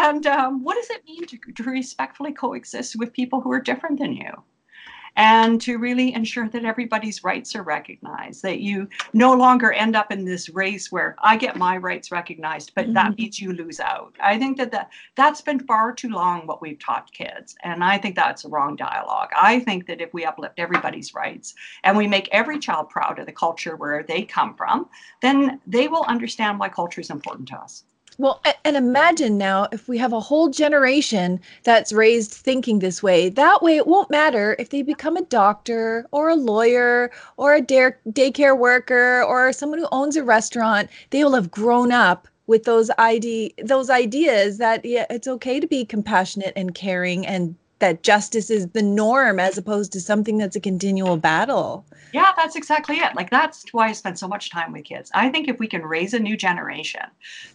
and 0.00 0.26
um, 0.26 0.62
what 0.62 0.76
does 0.76 0.90
it 0.90 1.04
mean 1.06 1.26
to, 1.26 1.38
to 1.56 1.62
respectfully 1.64 2.32
coexist 2.32 2.96
with 2.96 3.12
people 3.12 3.40
who 3.40 3.50
are 3.52 3.60
different 3.60 3.98
than 3.98 4.12
you? 4.12 4.30
And 5.16 5.60
to 5.60 5.78
really 5.78 6.12
ensure 6.14 6.48
that 6.48 6.64
everybody's 6.64 7.22
rights 7.22 7.54
are 7.54 7.62
recognized, 7.62 8.42
that 8.42 8.60
you 8.60 8.88
no 9.12 9.32
longer 9.34 9.72
end 9.72 9.94
up 9.94 10.10
in 10.10 10.24
this 10.24 10.48
race 10.48 10.90
where 10.90 11.14
I 11.22 11.36
get 11.36 11.56
my 11.56 11.76
rights 11.76 12.10
recognized, 12.10 12.72
but 12.74 12.92
that 12.94 13.12
Mhm. 13.12 13.18
means 13.18 13.40
you 13.40 13.52
lose 13.52 13.80
out. 13.80 14.14
I 14.20 14.38
think 14.38 14.56
that, 14.56 14.72
that 14.72 14.90
that's 15.14 15.40
been 15.40 15.60
far 15.60 15.92
too 15.92 16.08
long 16.08 16.46
what 16.46 16.60
we've 16.60 16.78
taught 16.78 17.12
kids. 17.12 17.54
And 17.62 17.84
I 17.84 17.98
think 17.98 18.16
that's 18.16 18.44
a 18.44 18.48
wrong 18.48 18.76
dialogue. 18.76 19.30
I 19.36 19.60
think 19.60 19.86
that 19.86 20.00
if 20.00 20.12
we 20.12 20.24
uplift 20.24 20.58
everybody's 20.58 21.14
rights 21.14 21.54
and 21.84 21.96
we 21.96 22.06
make 22.06 22.28
every 22.32 22.58
child 22.58 22.90
proud 22.90 23.18
of 23.18 23.26
the 23.26 23.32
culture 23.32 23.76
where 23.76 24.02
they 24.02 24.22
come 24.22 24.54
from, 24.54 24.88
then 25.22 25.60
they 25.66 25.88
will 25.88 26.04
understand 26.04 26.58
why 26.58 26.68
culture 26.68 27.00
is 27.00 27.10
important 27.10 27.48
to 27.48 27.56
us. 27.56 27.84
Well, 28.16 28.40
and 28.64 28.76
imagine 28.76 29.38
now 29.38 29.66
if 29.72 29.88
we 29.88 29.98
have 29.98 30.12
a 30.12 30.20
whole 30.20 30.48
generation 30.48 31.40
that's 31.64 31.92
raised 31.92 32.32
thinking 32.32 32.78
this 32.78 33.02
way. 33.02 33.28
That 33.28 33.62
way, 33.62 33.76
it 33.76 33.86
won't 33.88 34.10
matter 34.10 34.54
if 34.58 34.70
they 34.70 34.82
become 34.82 35.16
a 35.16 35.22
doctor 35.22 36.06
or 36.12 36.28
a 36.28 36.36
lawyer 36.36 37.10
or 37.36 37.54
a 37.54 37.60
dare, 37.60 37.98
daycare 38.08 38.56
worker 38.56 39.22
or 39.24 39.52
someone 39.52 39.80
who 39.80 39.88
owns 39.90 40.16
a 40.16 40.22
restaurant. 40.22 40.90
They 41.10 41.24
will 41.24 41.34
have 41.34 41.50
grown 41.50 41.90
up 41.90 42.28
with 42.46 42.64
those 42.64 42.90
id 42.98 43.54
those 43.64 43.90
ideas 43.90 44.58
that 44.58 44.84
yeah, 44.84 45.06
it's 45.10 45.26
okay 45.26 45.58
to 45.58 45.66
be 45.66 45.84
compassionate 45.84 46.52
and 46.56 46.74
caring, 46.74 47.26
and 47.26 47.56
that 47.84 48.02
justice 48.02 48.48
is 48.48 48.66
the 48.68 48.80
norm 48.80 49.38
as 49.38 49.58
opposed 49.58 49.92
to 49.92 50.00
something 50.00 50.38
that's 50.38 50.56
a 50.56 50.60
continual 50.60 51.18
battle. 51.18 51.84
Yeah, 52.14 52.32
that's 52.34 52.56
exactly 52.56 52.96
it. 52.96 53.14
Like 53.14 53.28
that's 53.28 53.62
why 53.72 53.88
I 53.88 53.92
spend 53.92 54.18
so 54.18 54.26
much 54.26 54.50
time 54.50 54.72
with 54.72 54.84
kids. 54.84 55.10
I 55.14 55.28
think 55.28 55.48
if 55.48 55.58
we 55.58 55.66
can 55.66 55.82
raise 55.82 56.14
a 56.14 56.18
new 56.18 56.34
generation, 56.34 57.02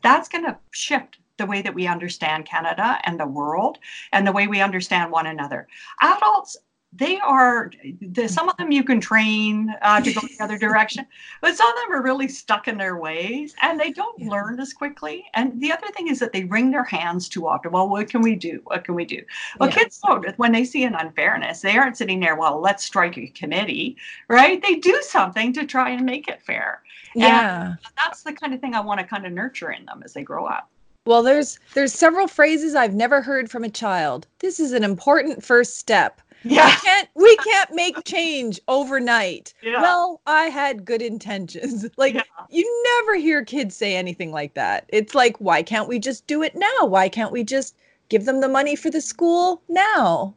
that's 0.04 0.30
going 0.30 0.46
to 0.46 0.56
shift 0.70 1.18
the 1.38 1.48
way 1.48 1.64
that 1.64 1.74
we 1.74 1.88
understand 1.88 2.46
Canada 2.46 3.00
and 3.06 3.20
the 3.20 3.26
world 3.26 3.80
and 4.12 4.28
the 4.28 4.32
way 4.32 4.46
we 4.46 4.62
understand 4.62 5.12
one 5.12 5.26
another. 5.26 5.68
Adults 6.00 6.58
they 6.94 7.20
are 7.20 7.72
the, 8.02 8.28
some 8.28 8.50
of 8.50 8.58
them 8.58 8.72
you 8.72 8.84
can 8.84 9.00
train 9.00 9.74
uh, 9.84 10.02
to 10.02 10.12
go 10.12 10.22
the 10.22 10.44
other 10.44 10.58
direction 10.68 11.06
but 11.42 11.56
some 11.56 11.68
of 11.70 11.76
them 11.76 11.92
are 11.94 12.02
really 12.02 12.28
stuck 12.28 12.68
in 12.68 12.78
their 12.78 12.98
ways 12.98 13.54
and 13.62 13.80
they 13.80 13.92
don't 13.92 14.18
Yeah. 14.20 14.30
learn 14.30 14.60
as 14.60 14.74
quickly 14.74 15.26
and 15.36 15.60
the 15.62 15.72
other 15.72 15.88
thing 15.96 16.08
is 16.08 16.18
that 16.20 16.34
they 16.34 16.46
wring 16.46 16.72
their 16.72 16.84
hands 16.84 17.30
too 17.30 17.48
often 17.48 17.72
well 17.72 17.88
what 17.88 18.10
can 18.10 18.22
we 18.22 18.36
do 18.36 18.62
what 18.64 18.84
can 18.84 18.96
we 18.96 19.06
do 19.06 19.22
well 19.60 19.70
Yeah. 19.70 19.76
kids 19.76 20.00
don't 20.04 20.26
when 20.40 20.52
they 20.52 20.64
see 20.66 20.84
an 20.84 20.96
unfairness 20.96 21.62
they 21.62 21.78
aren't 21.78 21.96
sitting 21.98 22.20
there 22.20 22.36
well 22.36 22.60
let's 22.60 22.84
strike 22.86 23.18
a 23.18 23.28
committee 23.28 23.96
right 24.28 24.62
they 24.64 24.76
do 24.76 25.00
something 25.04 25.54
to 25.54 25.66
try 25.68 25.92
and 25.92 26.06
make 26.06 26.28
it 26.28 26.42
fair 26.42 26.82
Yeah. 27.14 27.76
that's 27.98 28.24
the 28.24 28.34
kind 28.34 28.54
of 28.56 28.62
thing 28.62 28.74
i 28.74 28.80
want 28.80 29.00
to 29.00 29.06
kind 29.06 29.28
of 29.28 29.32
nurture 29.32 29.72
in 29.72 29.86
them 29.86 30.02
as 30.04 30.14
they 30.14 30.24
grow 30.24 30.46
up 30.48 30.68
Well, 31.06 31.22
there's 31.24 31.60
there's 31.76 31.94
several 31.94 32.28
phrases 32.28 32.74
I've 32.76 32.94
never 32.96 33.22
heard 33.22 33.50
from 33.50 33.64
a 33.64 33.70
child. 33.70 34.28
This 34.40 34.60
is 34.60 34.74
an 34.74 34.84
important 34.84 35.44
first 35.44 35.78
step. 35.78 36.22
Yeah. 36.44 36.66
We 36.68 36.72
can't 36.82 37.10
we 37.16 37.38
can't 37.38 37.72
make 37.74 38.04
change 38.06 38.60
overnight. 38.68 39.54
Yeah. 39.62 39.82
Well, 39.82 40.22
I 40.26 40.46
had 40.46 40.86
good 40.86 41.02
intentions. 41.02 41.86
Like 41.98 42.14
Yeah. 42.14 42.22
you 42.50 42.84
never 42.98 43.16
hear 43.18 43.44
kids 43.44 43.76
say 43.76 43.96
anything 43.96 44.32
like 44.32 44.54
that. 44.54 44.86
It's 44.90 45.14
like 45.14 45.38
why 45.38 45.64
can't 45.64 45.90
we 45.90 46.00
just 46.00 46.26
do 46.28 46.42
it 46.44 46.56
now? 46.56 46.86
Why 46.86 47.10
can't 47.10 47.32
we 47.32 47.44
just 47.44 47.76
give 48.10 48.26
them 48.26 48.40
the 48.42 48.48
money 48.48 48.76
for 48.76 48.90
the 48.90 49.02
school 49.02 49.62
now? 49.68 50.34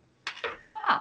Yeah. 0.88 0.98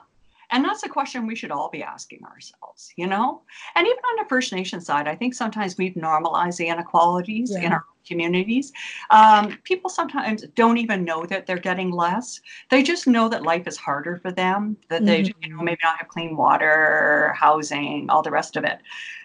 And 0.52 0.64
that's 0.64 0.84
a 0.84 0.90
question 0.90 1.26
we 1.26 1.36
should 1.36 1.52
all 1.52 1.70
be 1.70 1.82
asking 1.82 2.24
ourselves, 2.26 2.92
you 2.96 3.08
know? 3.08 3.42
And 3.76 3.88
even 3.88 3.98
on 3.98 4.24
the 4.24 4.30
First 4.30 4.54
Nation 4.54 4.82
side, 4.82 5.08
I 5.08 5.16
think 5.16 5.34
sometimes 5.34 5.78
we've 5.78 5.96
normalized 5.96 6.58
the 6.60 6.68
inequalities 6.68 7.56
in 7.56 7.72
our 7.72 7.86
communities. 8.06 8.72
Um, 9.10 9.58
people 9.64 9.90
sometimes 9.90 10.44
don't 10.56 10.78
even 10.78 11.04
know 11.04 11.26
that 11.26 11.46
they're 11.46 11.58
getting 11.58 11.92
less. 11.92 12.42
They 12.70 12.84
just 12.84 13.08
know 13.08 13.30
that 13.30 13.44
life 13.44 13.68
is 13.68 13.78
harder 13.78 14.18
for 14.18 14.32
them, 14.32 14.78
that 14.90 15.06
they, 15.06 15.22
you 15.42 15.50
know, 15.50 15.62
maybe 15.62 15.80
not 15.84 15.98
have 15.98 16.08
clean 16.08 16.36
water, 16.36 17.34
housing, 17.38 18.10
all 18.10 18.22
the 18.22 18.32
rest 18.32 18.56
of 18.58 18.64
it. 18.64 18.80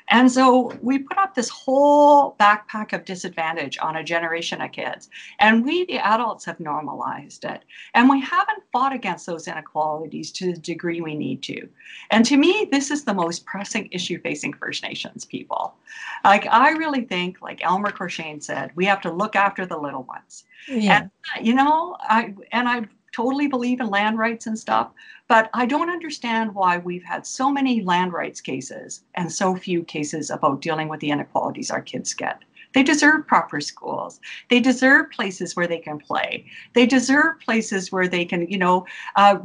And 0.08 0.30
so 0.30 0.72
we 0.82 0.98
put 0.98 1.18
up 1.18 1.34
this 1.34 1.48
whole 1.48 2.36
backpack 2.38 2.92
of 2.92 3.04
disadvantage 3.04 3.76
on 3.78 3.96
a 3.96 4.04
generation 4.04 4.60
of 4.60 4.70
kids. 4.72 5.10
And 5.40 5.64
we, 5.64 5.84
the 5.86 5.98
adults, 5.98 6.44
have 6.44 6.60
normalized 6.60 7.44
it. 7.44 7.64
And 7.94 8.08
we 8.08 8.20
haven't 8.20 8.62
fought 8.72 8.92
against 8.92 9.26
those 9.26 9.48
inequalities 9.48 10.30
to 10.32 10.52
the 10.52 10.60
degree 10.60 11.00
we 11.00 11.16
need 11.16 11.42
to. 11.44 11.68
And 12.10 12.24
to 12.26 12.36
me, 12.36 12.68
this 12.70 12.90
is 12.90 13.04
the 13.04 13.14
most 13.14 13.44
pressing 13.46 13.88
issue 13.90 14.20
facing 14.20 14.52
First 14.52 14.82
Nations 14.82 15.24
people. 15.24 15.74
Like, 16.24 16.46
I 16.46 16.70
really 16.70 17.02
think, 17.02 17.42
like 17.42 17.64
Elmer 17.64 17.90
Courchene 17.90 18.42
said, 18.42 18.70
we 18.76 18.84
have 18.86 19.00
to 19.02 19.12
look 19.12 19.34
after 19.34 19.66
the 19.66 19.78
little 19.78 20.04
ones. 20.04 20.44
Yeah. 20.68 21.08
You 21.40 21.54
know, 21.54 21.96
I 22.00 22.34
and 22.52 22.68
I 22.68 22.86
totally 23.16 23.48
believe 23.48 23.80
in 23.80 23.88
land 23.88 24.18
rights 24.18 24.46
and 24.46 24.58
stuff, 24.58 24.90
but 25.26 25.48
I 25.54 25.64
don't 25.64 25.88
understand 25.88 26.54
why 26.54 26.78
we've 26.78 27.02
had 27.02 27.26
so 27.26 27.50
many 27.50 27.82
land 27.82 28.12
rights 28.12 28.40
cases 28.42 29.02
and 29.14 29.32
so 29.32 29.56
few 29.56 29.82
cases 29.84 30.30
about 30.30 30.60
dealing 30.60 30.88
with 30.88 31.00
the 31.00 31.10
inequalities 31.10 31.70
our 31.70 31.80
kids 31.80 32.12
get. 32.12 32.42
They 32.74 32.82
deserve 32.82 33.26
proper 33.26 33.58
schools. 33.62 34.20
They 34.50 34.60
deserve 34.60 35.10
places 35.10 35.56
where 35.56 35.66
they 35.66 35.78
can 35.78 35.98
play. 35.98 36.44
They 36.74 36.84
deserve 36.84 37.40
places 37.40 37.90
where 37.90 38.06
they 38.06 38.26
can, 38.26 38.50
you 38.50 38.58
know, 38.58 38.84
uh, 39.16 39.38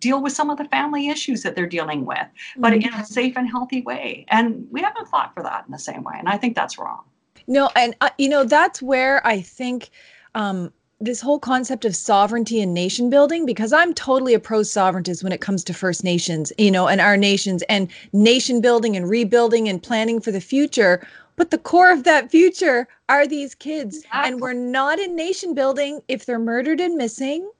deal 0.00 0.20
with 0.22 0.34
some 0.34 0.50
of 0.50 0.58
the 0.58 0.66
family 0.66 1.08
issues 1.08 1.42
that 1.44 1.56
they're 1.56 1.66
dealing 1.66 2.04
with, 2.04 2.26
but 2.58 2.74
in 2.74 2.82
Mhm. 2.82 3.00
a 3.00 3.06
safe 3.06 3.38
and 3.38 3.48
healthy 3.48 3.80
way. 3.82 4.26
And 4.28 4.66
we 4.70 4.82
haven't 4.82 5.08
fought 5.08 5.32
for 5.32 5.42
that 5.42 5.64
in 5.64 5.72
the 5.72 5.78
same 5.78 6.02
way. 6.02 6.16
And 6.18 6.28
I 6.28 6.36
think 6.36 6.54
that's 6.54 6.76
wrong. 6.78 7.04
No, 7.46 7.70
and 7.74 7.94
uh, 8.02 8.10
you 8.18 8.28
know 8.28 8.44
that's 8.44 8.82
where 8.82 9.26
I 9.26 9.40
think 9.40 9.90
um, 10.34 10.72
this 11.04 11.20
whole 11.20 11.38
concept 11.38 11.84
of 11.84 11.94
sovereignty 11.94 12.60
and 12.60 12.72
nation 12.72 13.10
building, 13.10 13.46
because 13.46 13.72
I'm 13.72 13.94
totally 13.94 14.34
a 14.34 14.40
pro 14.40 14.60
sovereigntist 14.60 15.22
when 15.22 15.32
it 15.32 15.40
comes 15.40 15.62
to 15.64 15.74
First 15.74 16.04
Nations, 16.04 16.52
you 16.58 16.70
know, 16.70 16.88
and 16.88 17.00
our 17.00 17.16
nations 17.16 17.62
and 17.68 17.88
nation 18.12 18.60
building 18.60 18.96
and 18.96 19.08
rebuilding 19.08 19.68
and 19.68 19.82
planning 19.82 20.20
for 20.20 20.30
the 20.30 20.40
future. 20.40 21.06
But 21.36 21.50
the 21.50 21.58
core 21.58 21.90
of 21.90 22.04
that 22.04 22.30
future 22.30 22.86
are 23.08 23.26
these 23.26 23.54
kids, 23.54 24.04
and 24.12 24.40
we're 24.40 24.52
not 24.52 24.98
in 24.98 25.16
nation 25.16 25.52
building 25.54 26.00
if 26.08 26.26
they're 26.26 26.38
murdered 26.38 26.80
and 26.80 26.94
missing. 26.96 27.50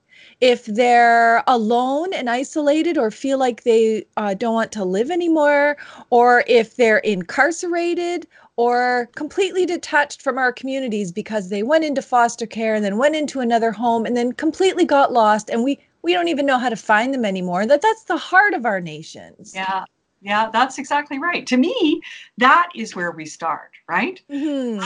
If 0.41 0.67
they're 0.67 1.43
alone 1.47 2.13
and 2.13 2.31
isolated, 2.31 2.97
or 2.99 3.11
feel 3.11 3.39
like 3.39 3.63
they 3.63 4.07
uh, 4.17 4.35
don't 4.35 4.55
want 4.55 4.73
to 4.73 4.85
live 4.85 5.11
anymore, 5.11 5.77
or 6.11 6.45
if 6.47 6.77
they're 6.77 6.99
incarcerated, 6.99 8.27
or 8.57 9.09
completely 9.15 9.67
detached 9.67 10.23
from 10.23 10.39
our 10.39 10.53
communities 10.53 11.11
because 11.13 11.49
they 11.49 11.63
went 11.63 11.85
into 11.85 12.03
foster 12.03 12.47
care 12.47 12.75
and 12.75 12.85
then 12.85 12.99
went 12.99 13.17
into 13.17 13.41
another 13.41 13.73
home 13.73 14.07
and 14.07 14.17
then 14.17 14.33
completely 14.33 14.85
got 14.85 15.13
lost 15.13 15.51
and 15.51 15.65
we 15.65 15.79
we 16.03 16.13
don't 16.13 16.29
even 16.29 16.47
know 16.47 16.59
how 16.59 16.69
to 16.69 16.77
find 16.77 17.15
them 17.15 17.25
anymore 17.25 17.67
that 17.67 17.83
that's 17.83 18.05
the 18.05 18.17
heart 18.17 18.55
of 18.55 18.67
our 18.67 18.81
nations 18.81 19.53
Yeah, 19.55 19.85
yeah, 20.25 20.49
that's 20.51 20.79
exactly 20.79 21.19
right. 21.19 21.47
To 21.49 21.59
me, 21.59 22.01
that 22.39 22.71
is 22.75 22.97
where 22.97 23.11
we 23.11 23.27
start, 23.27 23.73
right? 23.89 24.21
Mhm. 24.31 24.83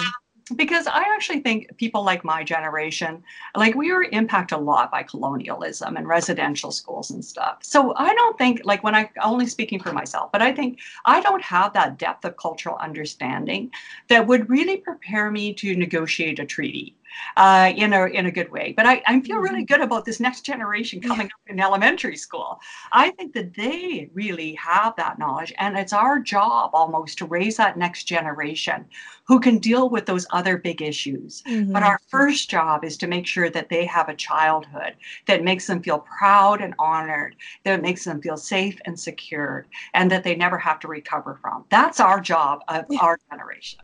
Because 0.56 0.86
I 0.86 1.04
actually 1.14 1.40
think 1.40 1.76
people 1.76 2.02
like 2.04 2.24
my 2.24 2.42
generation, 2.42 3.22
like 3.54 3.74
we 3.74 3.92
were 3.92 4.04
impacted 4.04 4.58
a 4.58 4.60
lot 4.60 4.90
by 4.90 5.02
colonialism 5.02 5.96
and 5.96 6.06
residential 6.06 6.70
schools 6.70 7.10
and 7.10 7.24
stuff. 7.24 7.58
So 7.62 7.94
I 7.96 8.14
don't 8.14 8.38
think, 8.38 8.62
like 8.64 8.82
when 8.82 8.94
I 8.94 9.10
only 9.22 9.46
speaking 9.46 9.80
for 9.80 9.92
myself, 9.92 10.32
but 10.32 10.42
I 10.42 10.52
think 10.52 10.80
I 11.04 11.20
don't 11.20 11.42
have 11.42 11.72
that 11.74 11.98
depth 11.98 12.24
of 12.24 12.36
cultural 12.36 12.76
understanding 12.76 13.70
that 14.08 14.26
would 14.26 14.48
really 14.48 14.78
prepare 14.78 15.30
me 15.30 15.52
to 15.54 15.76
negotiate 15.76 16.38
a 16.38 16.46
treaty 16.46 16.94
uh, 17.36 17.72
in 17.76 17.92
a 17.92 18.06
in 18.06 18.26
a 18.26 18.30
good 18.30 18.50
way. 18.50 18.72
But 18.76 18.86
I, 18.86 19.02
I 19.06 19.20
feel 19.20 19.38
really 19.38 19.64
good 19.64 19.80
about 19.80 20.04
this 20.04 20.20
next 20.20 20.42
generation 20.42 21.00
coming 21.00 21.26
up 21.26 21.40
in 21.46 21.60
elementary 21.60 22.16
school. 22.16 22.60
I 22.92 23.10
think 23.10 23.32
that 23.34 23.54
they 23.54 24.10
really 24.14 24.54
have 24.54 24.94
that 24.96 25.18
knowledge, 25.18 25.52
and 25.58 25.76
it's 25.76 25.92
our 25.92 26.18
job 26.20 26.70
almost 26.74 27.18
to 27.18 27.26
raise 27.26 27.56
that 27.56 27.76
next 27.78 28.04
generation 28.04 28.86
who 29.26 29.40
can 29.40 29.58
deal 29.58 29.88
with 29.90 30.06
those 30.06 30.26
other 30.30 30.56
big 30.58 30.82
issues. 30.82 31.42
But 31.72 31.82
Mhm. 31.82 31.86
our 31.86 32.00
first 32.08 32.50
job 32.50 32.84
is 32.84 32.96
to 32.98 33.06
make 33.06 33.26
sure 33.26 33.50
that 33.50 33.68
they 33.68 33.84
have 33.86 34.08
a 34.08 34.14
childhood 34.14 34.94
that 35.26 35.44
makes 35.44 35.66
them 35.66 35.82
feel 35.82 36.00
proud 36.18 36.60
and 36.60 36.74
honored, 36.78 37.36
that 37.64 37.82
makes 37.82 38.04
them 38.04 38.20
feel 38.22 38.36
safe 38.36 38.78
and 38.86 38.98
secured, 38.98 39.66
and 39.94 40.10
that 40.10 40.24
they 40.24 40.34
never 40.34 40.58
have 40.58 40.78
to 40.80 40.88
recover 40.88 41.38
from. 41.42 41.64
That's 41.70 42.00
our 42.00 42.20
job 42.20 42.60
of 42.68 42.86
Yeah. 42.88 42.98
our 43.00 43.18
generation. 43.30 43.80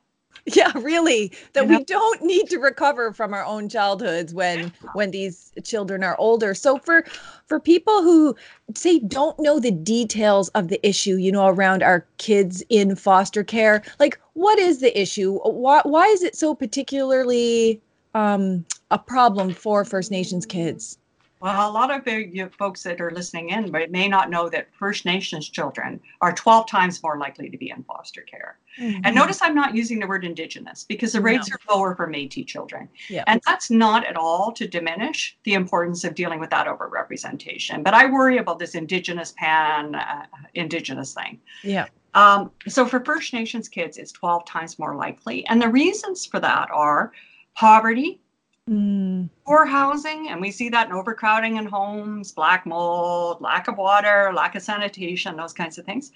Yeah 0.47 0.71
really 0.77 1.33
that 1.55 1.67
we 1.67 1.83
don't 1.85 2.23
need 2.23 2.49
to 2.51 2.59
recover 2.59 3.13
from 3.13 3.33
our 3.33 3.45
own 3.45 3.69
childhoods 3.69 4.35
when 4.35 4.73
when 4.93 5.11
these 5.11 5.53
children 5.63 6.05
are 6.05 6.17
older. 6.19 6.55
So 6.55 6.79
for 6.79 7.05
for 7.47 7.59
people 7.59 8.03
who 8.03 8.37
say 8.75 8.99
don't 8.99 9.39
know 9.41 9.59
the 9.59 9.71
details 9.71 10.49
of 10.51 10.69
the 10.69 10.87
issue 10.87 11.17
you 11.17 11.33
know 11.33 11.47
around 11.47 11.83
our 11.83 12.07
kids 12.19 12.63
in 12.69 12.95
foster 12.97 13.43
care 13.43 13.83
like 13.99 14.21
what 14.35 14.59
is 14.59 14.81
the 14.81 14.99
issue? 15.01 15.39
Why 15.39 15.81
why 15.85 16.07
is 16.07 16.23
it 16.23 16.37
so 16.37 16.55
particularly 16.55 17.81
um 18.15 18.65
a 18.91 18.99
problem 18.99 19.53
for 19.53 19.85
first 19.85 20.11
nations 20.11 20.45
kids 20.45 20.99
Well, 21.45 21.71
a 21.71 21.71
lot 21.71 21.91
of 21.91 22.07
the 22.07 22.27
you 22.27 22.49
folks 22.59 22.83
that 22.85 23.03
are 23.03 23.11
listening 23.11 23.51
in 23.51 23.71
may 23.71 23.87
may 23.89 24.09
not 24.09 24.31
know 24.31 24.49
that 24.49 24.75
First 24.79 25.05
Nations 25.05 25.47
children 25.47 26.01
are 26.23 26.33
12 26.33 26.67
times 26.67 27.03
more 27.03 27.19
likely 27.19 27.51
to 27.51 27.59
be 27.59 27.69
in 27.69 27.83
foster 27.83 28.23
care. 28.23 28.57
And 28.79 29.15
notice 29.15 29.41
I'm 29.43 29.55
not 29.55 29.75
using 29.75 30.01
the 30.01 30.07
word 30.07 30.25
Indigenous 30.25 30.85
because 30.85 31.13
the 31.13 31.21
rates 31.21 31.51
are 31.53 31.59
lower 31.71 31.95
for 31.95 32.09
Métis 32.09 32.47
children. 32.47 32.89
Yeah. 33.11 33.25
And 33.27 33.43
that's 33.47 33.71
not 33.71 34.07
at 34.07 34.17
all 34.17 34.53
to 34.53 34.67
diminish 34.67 35.37
the 35.45 35.53
importance 35.53 36.03
of 36.05 36.15
dealing 36.15 36.41
with 36.41 36.49
that 36.49 36.67
overrepresentation. 36.67 37.85
But 37.85 37.93
I 37.93 38.11
worry 38.11 38.39
about 38.39 38.59
this 38.59 38.75
Indigenous 38.75 39.35
pan 39.37 39.97
uh, 39.97 40.25
Indigenous 40.55 41.13
thing. 41.13 41.39
yeah 41.63 41.89
Um, 42.15 42.53
so 42.67 42.87
for 42.87 43.05
First 43.05 43.35
Nations 43.35 43.69
kids, 43.69 43.99
it's 43.99 44.13
12 44.13 44.47
times 44.47 44.79
more 44.79 44.97
likely. 44.97 45.47
And 45.49 45.61
the 45.61 45.69
reasons 45.69 46.25
for 46.25 46.41
that 46.41 46.71
are 46.71 47.13
poverty, 47.55 48.23
Mm, 48.69 49.29
poor 49.45 49.67
housing, 49.67 50.31
and 50.31 50.41
we 50.41 50.51
see 50.51 50.71
that 50.71 50.89
in 50.89 50.95
overcrowding 50.95 51.59
in 51.59 51.67
homes, 51.67 52.33
black 52.33 52.65
mold, 52.65 53.43
lack 53.43 53.69
of 53.69 53.77
water, 53.77 54.33
lack 54.35 54.55
of 54.55 54.63
sanitation, 54.63 55.37
those 55.37 55.53
kinds 55.53 55.77
of 55.77 55.85
things. 55.85 56.13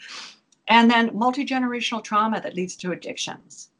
And 0.66 0.90
then 0.90 1.10
multi 1.12 1.44
generational 1.44 2.02
trauma 2.02 2.40
that 2.40 2.54
leads 2.54 2.74
to 2.76 2.92
addictions. 2.92 3.70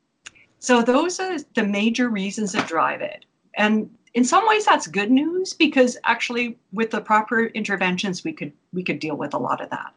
So, 0.58 0.82
those 0.82 1.18
are 1.18 1.38
the 1.54 1.64
major 1.64 2.10
reasons 2.10 2.52
that 2.52 2.68
drive 2.68 3.00
it. 3.00 3.24
And 3.54 3.90
in 4.12 4.24
some 4.24 4.46
ways, 4.46 4.66
that's 4.66 4.86
good 4.86 5.10
news 5.10 5.54
because 5.54 5.96
actually, 6.04 6.58
with 6.72 6.90
the 6.90 7.00
proper 7.00 7.46
interventions, 7.46 8.22
we 8.22 8.34
could 8.34 8.52
we 8.74 8.82
could 8.82 8.98
deal 8.98 9.16
with 9.16 9.32
a 9.32 9.38
lot 9.38 9.62
of 9.62 9.70
that. 9.70 9.94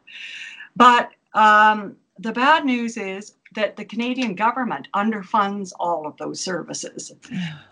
But 0.76 1.10
um, 1.34 1.96
the 2.22 2.32
bad 2.32 2.64
news 2.64 2.96
is 2.96 3.34
that 3.54 3.76
the 3.76 3.84
Canadian 3.84 4.34
government 4.34 4.88
underfunds 4.94 5.72
all 5.78 6.06
of 6.06 6.16
those 6.16 6.40
services. 6.40 7.12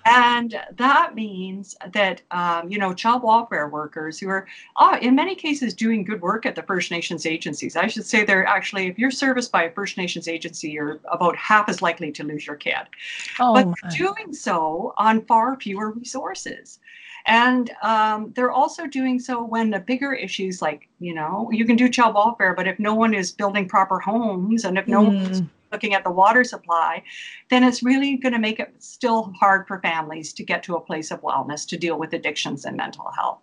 And 0.04 0.60
that 0.76 1.14
means 1.14 1.76
that, 1.92 2.20
um, 2.30 2.70
you 2.70 2.78
know, 2.78 2.92
child 2.92 3.22
welfare 3.22 3.68
workers 3.68 4.18
who 4.18 4.28
are, 4.28 4.46
uh, 4.76 4.98
in 5.00 5.14
many 5.14 5.34
cases, 5.34 5.72
doing 5.72 6.04
good 6.04 6.20
work 6.20 6.44
at 6.44 6.54
the 6.54 6.62
First 6.62 6.90
Nations 6.90 7.24
agencies. 7.24 7.76
I 7.76 7.86
should 7.86 8.04
say 8.04 8.24
they're 8.24 8.46
actually, 8.46 8.88
if 8.88 8.98
you're 8.98 9.10
serviced 9.10 9.52
by 9.52 9.64
a 9.64 9.70
First 9.72 9.96
Nations 9.96 10.28
agency, 10.28 10.70
you're 10.70 11.00
about 11.10 11.36
half 11.36 11.68
as 11.68 11.80
likely 11.80 12.12
to 12.12 12.24
lose 12.24 12.46
your 12.46 12.56
kid. 12.56 12.74
oh 13.38 13.54
but 13.54 13.66
my. 13.66 13.74
doing 13.96 14.34
so 14.34 14.92
on 14.98 15.22
far 15.22 15.56
fewer 15.56 15.92
resources. 15.92 16.80
And 17.26 17.70
um, 17.82 18.32
they're 18.34 18.50
also 18.50 18.86
doing 18.86 19.18
so 19.18 19.44
when 19.44 19.70
the 19.70 19.80
bigger 19.80 20.12
issues, 20.12 20.62
like, 20.62 20.88
you 20.98 21.14
know, 21.14 21.48
you 21.52 21.64
can 21.64 21.76
do 21.76 21.88
child 21.88 22.14
welfare, 22.14 22.54
but 22.54 22.66
if 22.68 22.78
no 22.78 22.94
one 22.94 23.14
is 23.14 23.32
building 23.32 23.68
proper 23.68 23.98
homes 24.00 24.64
and 24.64 24.78
if 24.78 24.86
no 24.88 25.02
one's 25.02 25.42
Mm, 25.42 25.50
looking 25.72 25.94
at 25.94 26.02
the 26.04 26.10
water 26.10 26.42
supply, 26.42 27.02
then 27.48 27.62
it's 27.62 27.82
really 27.82 28.16
going 28.16 28.32
to 28.32 28.38
make 28.38 28.58
it 28.58 28.74
still 28.78 29.32
hard 29.38 29.66
for 29.68 29.80
families 29.80 30.32
to 30.32 30.44
get 30.44 30.62
to 30.64 30.74
a 30.74 30.80
place 30.80 31.10
of 31.10 31.20
wellness 31.22 31.66
to 31.68 31.76
deal 31.76 31.98
with 31.98 32.12
addictions 32.12 32.64
and 32.64 32.76
mental 32.76 33.10
health. 33.16 33.40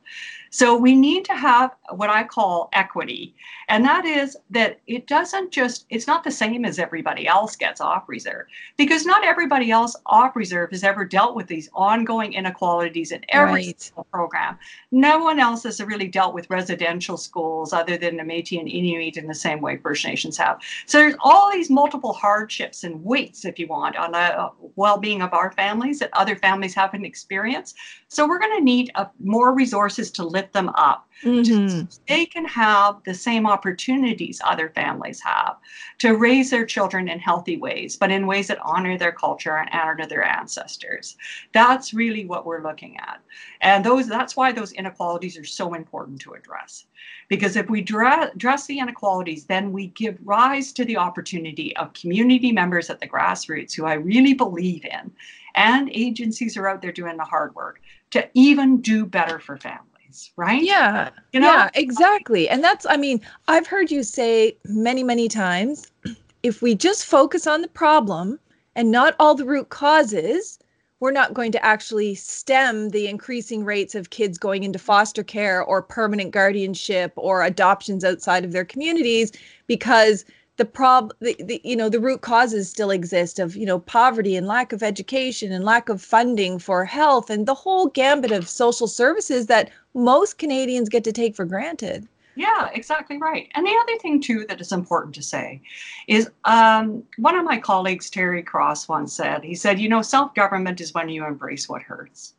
So 0.50 0.78
we 0.78 0.96
need 0.96 1.26
to 1.26 1.34
have 1.34 1.76
what 1.96 2.10
I 2.10 2.24
call 2.24 2.70
equity. 2.74 3.36
And 3.70 3.84
that 3.86 4.06
is 4.06 4.38
that 4.50 4.80
it 4.88 5.08
doesn't 5.08 5.52
just, 5.52 5.86
it's 5.90 6.08
not 6.08 6.24
the 6.24 6.32
same 6.32 6.66
as 6.66 6.80
everybody 6.80 7.28
else 7.28 7.56
gets 7.56 7.82
off 7.82 8.08
reserve 8.08 8.48
because 8.78 9.06
not 9.06 9.26
everybody 9.26 9.72
else 9.72 9.96
off 10.06 10.36
reserve 10.36 10.72
has 10.72 10.84
ever 10.84 11.04
dealt 11.06 11.36
with 11.36 11.48
these 11.48 11.70
ongoing 11.74 12.34
inequalities 12.34 13.12
in 13.12 13.26
every 13.30 13.68
right. 13.68 13.92
program. 14.12 14.58
No 14.92 15.20
one 15.20 15.40
else 15.40 15.64
has 15.64 15.82
really 15.82 16.08
dealt 16.08 16.34
with 16.34 16.50
residential 16.50 17.18
schools 17.18 17.74
other 17.74 17.98
than 17.98 18.18
the 18.18 18.24
Métis 18.24 18.60
and 18.60 18.70
Inuit 18.70 19.18
in 19.18 19.28
the 19.28 19.36
same 19.36 19.62
way 19.62 19.78
First 19.78 20.06
Nations 20.06 20.38
have. 20.38 20.62
So 20.86 21.00
there's 21.00 21.16
all 21.20 21.52
these 21.52 21.70
multiple 21.70 22.14
hardships 22.14 22.84
and 22.84 23.04
weights, 23.04 23.46
if 23.46 23.60
you 23.60 23.68
want, 23.68 23.96
on 23.96 24.12
the 24.14 24.18
uh, 24.18 24.50
well-being 24.76 25.22
of 25.22 25.34
our 25.34 25.52
families 25.52 26.00
that 26.00 26.10
other 26.14 26.36
families 26.36 26.74
haven't 26.74 27.06
experienced. 27.06 27.76
So 28.08 28.28
we're 28.28 28.40
going 28.40 28.58
to 28.58 28.64
need 28.64 28.92
a, 28.96 29.10
more 29.20 29.54
resources 29.54 30.12
to 30.12 30.24
lift 30.38 30.54
them 30.54 30.70
up. 30.76 31.08
Mm-hmm. 31.24 31.68
So 31.68 32.00
they 32.08 32.28
can 32.28 32.46
have 32.46 32.98
the 33.04 33.14
same 33.14 33.48
opportunities 33.48 34.40
other 34.44 34.70
families 34.70 35.20
have 35.22 35.56
to 35.98 36.16
raise 36.16 36.52
their 36.52 36.66
children 36.66 37.10
in 37.10 37.18
healthy 37.18 37.58
ways, 37.58 37.98
but 37.98 38.12
in 38.12 38.28
ways 38.28 38.48
that 38.48 38.60
honor 38.62 39.00
their 39.00 39.12
culture 39.12 39.58
and 39.58 39.68
honor 39.74 40.06
their 40.06 40.24
ancestors. 40.24 41.18
That's 41.54 41.92
really 41.92 42.26
what 42.26 42.46
we're 42.46 42.62
looking 42.62 42.98
at. 42.98 43.20
And 43.62 43.84
those 43.84 44.08
that's 44.08 44.38
why 44.38 44.52
those 44.52 44.74
inequalities 44.74 45.40
are 45.40 45.44
so 45.60 45.74
important 45.74 46.22
to 46.22 46.34
address. 46.34 46.86
Because 47.30 47.56
if 47.56 47.68
we 47.68 47.82
address 47.82 48.68
the 48.68 48.80
inequalities, 48.80 49.46
then 49.46 49.72
we 49.72 49.88
give 49.88 50.18
rise 50.24 50.72
to 50.74 50.86
the 50.86 50.98
opportunity 50.98 51.76
of 51.78 51.94
community 51.94 52.52
members 52.52 52.92
at 52.92 53.00
the 53.00 53.08
grassroots 53.08 53.74
who 53.74 53.86
I 53.86 53.94
really 53.94 54.36
believe 54.36 54.86
in, 54.86 55.12
and 55.56 55.90
agencies 55.92 56.58
are 56.58 56.68
out 56.68 56.82
there 56.84 56.92
doing 56.92 57.18
the 57.18 57.24
hard 57.24 57.56
work 57.56 57.82
to 58.12 58.30
even 58.34 58.82
do 58.82 59.06
better 59.06 59.40
for 59.40 59.58
families, 59.58 59.97
right? 60.36 60.62
Yeah. 60.64 61.10
You 61.34 61.40
know? 61.40 61.48
Yeah, 61.48 61.70
exactly. 61.74 62.50
And 62.50 62.64
that's, 62.64 62.86
I 62.86 62.98
mean, 62.98 63.22
I've 63.48 63.68
heard 63.68 63.92
you 63.92 64.04
say 64.04 64.58
many, 64.66 65.04
many 65.04 65.28
times 65.28 65.92
if 66.44 66.62
we 66.62 66.76
just 66.76 67.06
focus 67.06 67.48
on 67.48 67.62
the 67.62 67.68
problem 67.68 68.40
and 68.76 68.92
not 68.92 69.16
all 69.20 69.36
the 69.36 69.46
root 69.46 69.70
causes, 69.70 70.60
we're 71.00 71.12
not 71.12 71.34
going 71.34 71.52
to 71.52 71.64
actually 71.64 72.16
stem 72.16 72.90
the 72.90 73.08
increasing 73.08 73.64
rates 73.64 73.94
of 73.94 74.10
kids 74.10 74.38
going 74.38 74.64
into 74.64 74.80
foster 74.80 75.24
care 75.24 75.62
or 75.62 75.82
permanent 75.82 76.32
guardianship 76.32 77.14
or 77.16 77.44
adoptions 77.44 78.04
outside 78.04 78.44
of 78.44 78.52
their 78.52 78.66
communities 78.66 79.32
because 79.68 80.26
the 80.58 80.66
prob 80.66 81.14
the, 81.20 81.36
the, 81.40 81.62
you 81.64 81.76
know 81.76 81.88
the 81.88 82.00
root 82.00 82.22
causes 82.22 82.70
still 82.70 82.92
exist 82.92 83.40
of 83.40 83.56
you 83.56 83.66
know 83.66 83.80
poverty 83.80 84.36
and 84.36 84.48
lack 84.48 84.74
of 84.74 84.84
education 84.84 85.52
and 85.52 85.64
lack 85.64 85.88
of 85.88 86.02
funding 86.02 86.60
for 86.60 86.84
health 86.84 87.30
and 87.30 87.46
the 87.46 87.54
whole 87.54 87.88
gambit 87.88 88.32
of 88.32 88.50
social 88.50 88.88
services 88.88 89.46
that 89.46 89.70
most 89.94 90.38
Canadians 90.38 90.90
get 90.90 91.04
to 91.04 91.12
take 91.12 91.36
for 91.36 91.46
granted. 91.46 92.08
Yeah, 92.36 92.70
exactly 92.74 93.18
right. 93.18 93.50
And 93.56 93.66
the 93.66 93.76
other 93.82 93.98
thing 93.98 94.22
too 94.22 94.46
that 94.48 94.62
is 94.62 94.72
important 94.72 95.16
to 95.16 95.24
say 95.24 95.60
is 96.08 96.30
um, 96.46 97.04
one 97.18 97.36
of 97.36 97.44
my 97.44 97.58
colleagues, 97.58 98.12
Terry 98.12 98.44
Cross, 98.44 98.88
once 98.88 99.12
said, 99.14 99.44
he 99.44 99.56
said, 99.56 99.80
you 99.80 99.90
know, 99.90 100.04
self-government 100.04 100.80
is 100.80 100.94
when 100.94 101.10
you 101.10 101.26
embrace 101.26 101.68
what 101.68 101.82
hurts. 101.82 102.36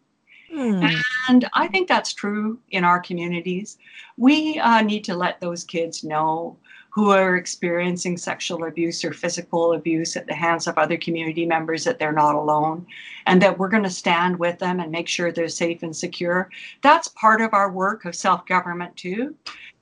Hmm. 0.53 0.87
And 1.29 1.49
I 1.53 1.67
think 1.67 1.89
that's 1.89 2.15
true 2.15 2.61
in 2.71 2.85
our 2.85 3.01
communities. 3.01 3.77
We 4.17 4.61
uh, 4.61 4.83
need 4.83 5.03
to 5.05 5.17
let 5.17 5.41
those 5.41 5.65
kids 5.65 6.05
know 6.05 6.57
who 6.91 7.11
are 7.11 7.37
experiencing 7.37 8.17
sexual 8.17 8.65
abuse 8.65 9.05
or 9.05 9.13
physical 9.13 9.75
abuse 9.75 10.17
at 10.17 10.27
the 10.27 10.35
hands 10.35 10.67
of 10.67 10.79
other 10.79 10.97
community 10.97 11.47
members 11.47 11.85
that 11.85 11.99
they're 11.99 12.13
not 12.13 12.35
alone 12.35 12.87
and 13.27 13.41
that 13.43 13.59
we're 13.59 13.69
going 13.69 13.83
to 13.83 13.91
stand 13.91 14.39
with 14.39 14.59
them 14.59 14.81
and 14.81 14.91
make 14.91 15.07
sure 15.07 15.31
they're 15.31 15.49
safe 15.49 15.83
and 15.83 15.95
secure. 15.95 16.51
That's 16.83 17.09
part 17.09 17.41
of 17.41 17.55
our 17.55 17.71
work 17.71 18.05
of 18.05 18.15
self 18.15 18.47
government, 18.47 18.97
too. 18.97 19.35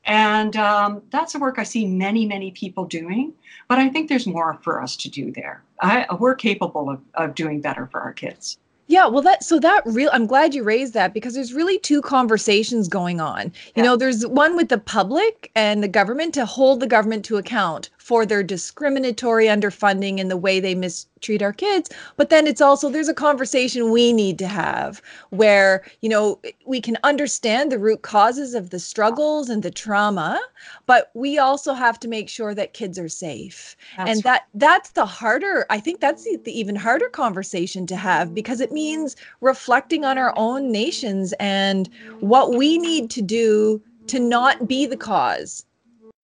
And 0.04 0.56
um, 0.56 1.02
that's 1.10 1.34
a 1.34 1.38
work 1.38 1.58
I 1.58 1.64
see 1.64 1.86
many, 1.86 2.26
many 2.26 2.52
people 2.52 2.84
doing, 2.84 3.32
but 3.68 3.78
I 3.78 3.88
think 3.88 4.08
there's 4.08 4.26
more 4.26 4.58
for 4.62 4.80
us 4.80 4.96
to 4.98 5.08
do 5.08 5.32
there. 5.32 5.62
I, 5.80 6.06
we're 6.18 6.36
capable 6.36 6.88
of, 6.88 7.00
of 7.14 7.34
doing 7.34 7.60
better 7.60 7.88
for 7.90 8.00
our 8.00 8.12
kids. 8.12 8.58
Yeah, 8.88 9.06
well 9.06 9.22
that 9.22 9.42
so 9.42 9.58
that 9.58 9.82
real 9.84 10.10
I'm 10.12 10.26
glad 10.26 10.54
you 10.54 10.62
raised 10.62 10.94
that 10.94 11.12
because 11.12 11.34
there's 11.34 11.52
really 11.52 11.78
two 11.78 12.00
conversations 12.00 12.86
going 12.88 13.20
on. 13.20 13.46
You 13.46 13.52
yeah. 13.76 13.82
know, 13.82 13.96
there's 13.96 14.26
one 14.26 14.56
with 14.56 14.68
the 14.68 14.78
public 14.78 15.50
and 15.56 15.82
the 15.82 15.88
government 15.88 16.34
to 16.34 16.46
hold 16.46 16.80
the 16.80 16.86
government 16.86 17.24
to 17.26 17.36
account 17.36 17.90
for 18.06 18.24
their 18.24 18.44
discriminatory 18.44 19.46
underfunding 19.46 20.20
and 20.20 20.30
the 20.30 20.36
way 20.36 20.60
they 20.60 20.76
mistreat 20.76 21.42
our 21.42 21.52
kids. 21.52 21.90
But 22.16 22.30
then 22.30 22.46
it's 22.46 22.60
also 22.60 22.88
there's 22.88 23.08
a 23.08 23.14
conversation 23.14 23.90
we 23.90 24.12
need 24.12 24.38
to 24.38 24.46
have 24.46 25.02
where 25.30 25.82
you 26.02 26.08
know 26.08 26.40
we 26.66 26.80
can 26.80 26.96
understand 27.02 27.72
the 27.72 27.80
root 27.80 28.02
causes 28.02 28.54
of 28.54 28.70
the 28.70 28.78
struggles 28.78 29.48
and 29.48 29.64
the 29.64 29.72
trauma 29.72 30.40
but 30.86 31.10
we 31.14 31.36
also 31.36 31.74
have 31.74 31.98
to 31.98 32.06
make 32.06 32.28
sure 32.28 32.54
that 32.54 32.74
kids 32.74 32.96
are 32.96 33.08
safe. 33.08 33.76
That's 33.96 34.10
and 34.10 34.22
that 34.22 34.46
that's 34.54 34.90
the 34.90 35.06
harder 35.06 35.66
i 35.68 35.80
think 35.80 36.00
that's 36.00 36.22
the, 36.22 36.36
the 36.44 36.56
even 36.56 36.76
harder 36.76 37.08
conversation 37.08 37.86
to 37.88 37.96
have 37.96 38.34
because 38.34 38.60
it 38.60 38.70
means 38.70 39.16
reflecting 39.40 40.04
on 40.04 40.16
our 40.16 40.32
own 40.36 40.70
nations 40.70 41.34
and 41.40 41.90
what 42.20 42.54
we 42.54 42.78
need 42.78 43.10
to 43.10 43.22
do 43.22 43.82
to 44.06 44.20
not 44.20 44.68
be 44.68 44.86
the 44.86 44.96
cause 44.96 45.66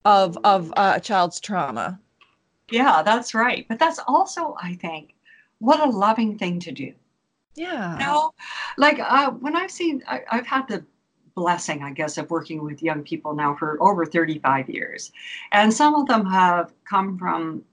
of 0.04 0.38
of 0.44 0.72
uh, 0.76 0.94
a 0.96 1.00
child's 1.00 1.40
trauma. 1.40 2.00
Yeah, 2.70 3.02
that's 3.02 3.34
right. 3.34 3.66
But 3.68 3.78
that's 3.78 3.98
also, 4.06 4.56
I 4.62 4.74
think, 4.74 5.14
what 5.58 5.80
a 5.80 5.90
loving 5.90 6.38
thing 6.38 6.60
to 6.60 6.72
do. 6.72 6.92
Yeah. 7.56 7.94
You 7.98 8.06
know, 8.06 8.32
like 8.78 9.00
uh, 9.00 9.30
when 9.32 9.56
I've 9.56 9.70
seen, 9.70 10.02
I, 10.06 10.20
I've 10.30 10.46
had 10.46 10.68
the 10.68 10.84
blessing, 11.34 11.82
I 11.82 11.90
guess, 11.90 12.18
of 12.18 12.30
working 12.30 12.62
with 12.62 12.82
young 12.82 13.02
people 13.02 13.34
now 13.34 13.54
for 13.56 13.82
over 13.82 14.06
35 14.06 14.68
years. 14.68 15.12
And 15.52 15.72
some 15.72 15.94
of 15.94 16.06
them 16.06 16.26
have 16.26 16.72
come 16.88 17.18
from 17.18 17.64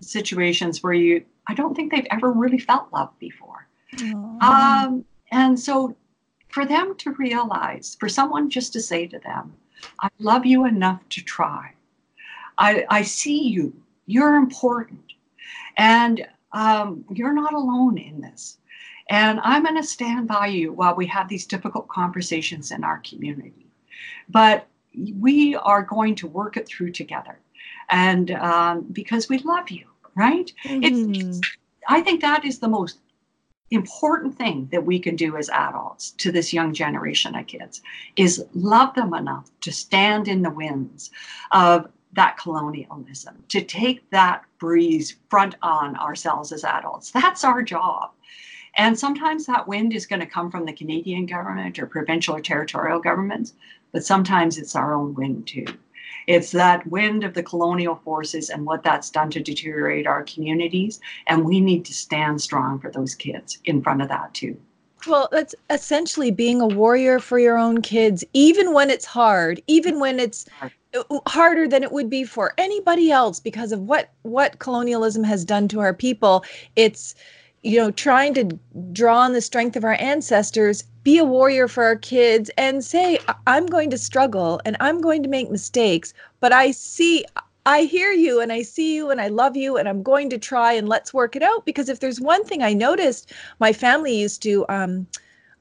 situations 0.00 0.82
where 0.82 0.92
you, 0.92 1.24
I 1.46 1.54
don't 1.54 1.74
think 1.74 1.92
they've 1.92 2.06
ever 2.10 2.32
really 2.32 2.58
felt 2.58 2.92
love 2.92 3.10
before. 3.18 3.66
Um, 4.40 5.04
and 5.30 5.58
so 5.58 5.96
for 6.48 6.64
them 6.64 6.96
to 6.98 7.12
realize, 7.12 7.96
for 7.98 8.08
someone 8.08 8.50
just 8.50 8.72
to 8.72 8.80
say 8.80 9.06
to 9.06 9.18
them, 9.20 9.54
I 10.00 10.08
love 10.18 10.46
you 10.46 10.66
enough 10.66 11.00
to 11.10 11.22
try. 11.22 11.72
I, 12.58 12.84
I 12.88 13.02
see 13.02 13.48
you. 13.48 13.72
You're 14.06 14.36
important. 14.36 15.12
And 15.76 16.26
um, 16.52 17.04
you're 17.10 17.32
not 17.32 17.52
alone 17.52 17.98
in 17.98 18.20
this. 18.20 18.58
And 19.10 19.40
I'm 19.42 19.64
going 19.64 19.76
to 19.76 19.82
stand 19.82 20.28
by 20.28 20.46
you 20.46 20.72
while 20.72 20.94
we 20.94 21.06
have 21.06 21.28
these 21.28 21.46
difficult 21.46 21.88
conversations 21.88 22.70
in 22.70 22.84
our 22.84 22.98
community. 22.98 23.66
But 24.28 24.66
we 25.18 25.56
are 25.56 25.82
going 25.82 26.14
to 26.16 26.26
work 26.26 26.56
it 26.56 26.66
through 26.66 26.92
together. 26.92 27.38
And 27.90 28.30
um, 28.30 28.82
because 28.92 29.28
we 29.28 29.38
love 29.38 29.70
you, 29.70 29.86
right? 30.14 30.50
Mm-hmm. 30.64 31.14
It's, 31.14 31.40
I 31.88 32.00
think 32.00 32.22
that 32.22 32.44
is 32.44 32.58
the 32.58 32.68
most 32.68 32.98
important 33.74 34.36
thing 34.36 34.68
that 34.72 34.84
we 34.84 34.98
can 34.98 35.16
do 35.16 35.36
as 35.36 35.48
adults 35.50 36.12
to 36.12 36.32
this 36.32 36.52
young 36.52 36.72
generation 36.72 37.34
of 37.34 37.46
kids 37.46 37.82
is 38.16 38.44
love 38.54 38.94
them 38.94 39.14
enough 39.14 39.50
to 39.60 39.72
stand 39.72 40.28
in 40.28 40.42
the 40.42 40.50
winds 40.50 41.10
of 41.52 41.88
that 42.12 42.38
colonialism, 42.38 43.42
to 43.48 43.60
take 43.62 44.08
that 44.10 44.44
breeze 44.58 45.16
front 45.28 45.56
on 45.62 45.96
ourselves 45.96 46.52
as 46.52 46.64
adults. 46.64 47.10
That's 47.10 47.44
our 47.44 47.62
job. 47.62 48.10
And 48.76 48.98
sometimes 48.98 49.46
that 49.46 49.68
wind 49.68 49.92
is 49.92 50.06
going 50.06 50.20
to 50.20 50.26
come 50.26 50.50
from 50.50 50.64
the 50.64 50.72
Canadian 50.72 51.26
government 51.26 51.78
or 51.78 51.86
provincial 51.86 52.36
or 52.36 52.40
territorial 52.40 53.00
governments, 53.00 53.54
but 53.92 54.04
sometimes 54.04 54.58
it's 54.58 54.74
our 54.74 54.94
own 54.94 55.14
wind 55.14 55.46
too. 55.46 55.66
It's 56.26 56.52
that 56.52 56.86
wind 56.86 57.24
of 57.24 57.34
the 57.34 57.42
colonial 57.42 57.96
forces 57.96 58.50
and 58.50 58.64
what 58.64 58.82
that's 58.82 59.10
done 59.10 59.30
to 59.30 59.40
deteriorate 59.40 60.06
our 60.06 60.22
communities. 60.24 61.00
And 61.26 61.44
we 61.44 61.60
need 61.60 61.84
to 61.86 61.94
stand 61.94 62.40
strong 62.40 62.78
for 62.78 62.90
those 62.90 63.14
kids 63.14 63.58
in 63.64 63.82
front 63.82 64.02
of 64.02 64.08
that 64.08 64.34
too. 64.34 64.56
Well, 65.06 65.28
that's 65.30 65.54
essentially 65.68 66.30
being 66.30 66.60
a 66.60 66.66
warrior 66.66 67.18
for 67.18 67.38
your 67.38 67.58
own 67.58 67.82
kids, 67.82 68.24
even 68.32 68.72
when 68.72 68.88
it's 68.88 69.04
hard, 69.04 69.60
even 69.66 70.00
when 70.00 70.18
it's 70.18 70.46
harder 71.26 71.68
than 71.68 71.82
it 71.82 71.92
would 71.92 72.08
be 72.08 72.24
for 72.24 72.54
anybody 72.56 73.10
else 73.10 73.38
because 73.38 73.72
of 73.72 73.80
what 73.80 74.10
what 74.22 74.60
colonialism 74.60 75.22
has 75.24 75.44
done 75.44 75.68
to 75.68 75.80
our 75.80 75.92
people. 75.92 76.44
It's 76.76 77.14
you 77.64 77.78
know, 77.78 77.90
trying 77.90 78.34
to 78.34 78.58
draw 78.92 79.20
on 79.20 79.32
the 79.32 79.40
strength 79.40 79.74
of 79.74 79.84
our 79.84 79.96
ancestors, 79.98 80.84
be 81.04 81.18
a 81.18 81.24
warrior 81.24 81.68
for 81.68 81.84
our 81.84 81.96
kids, 81.96 82.50
and 82.56 82.84
say, 82.84 83.18
I'm 83.46 83.66
going 83.66 83.90
to 83.90 83.98
struggle 83.98 84.60
and 84.64 84.76
I'm 84.80 85.00
going 85.00 85.22
to 85.22 85.28
make 85.28 85.50
mistakes, 85.50 86.14
but 86.40 86.52
I 86.52 86.70
see, 86.70 87.24
I 87.66 87.82
hear 87.82 88.10
you 88.10 88.40
and 88.40 88.52
I 88.52 88.62
see 88.62 88.96
you 88.96 89.10
and 89.10 89.20
I 89.20 89.28
love 89.28 89.56
you 89.56 89.76
and 89.76 89.88
I'm 89.88 90.02
going 90.02 90.30
to 90.30 90.38
try 90.38 90.72
and 90.72 90.88
let's 90.88 91.14
work 91.14 91.36
it 91.36 91.42
out. 91.42 91.64
Because 91.64 91.88
if 91.88 92.00
there's 92.00 92.20
one 92.20 92.44
thing 92.44 92.62
I 92.62 92.72
noticed, 92.72 93.32
my 93.60 93.72
family 93.72 94.16
used 94.16 94.42
to 94.42 94.66
um, 94.68 95.06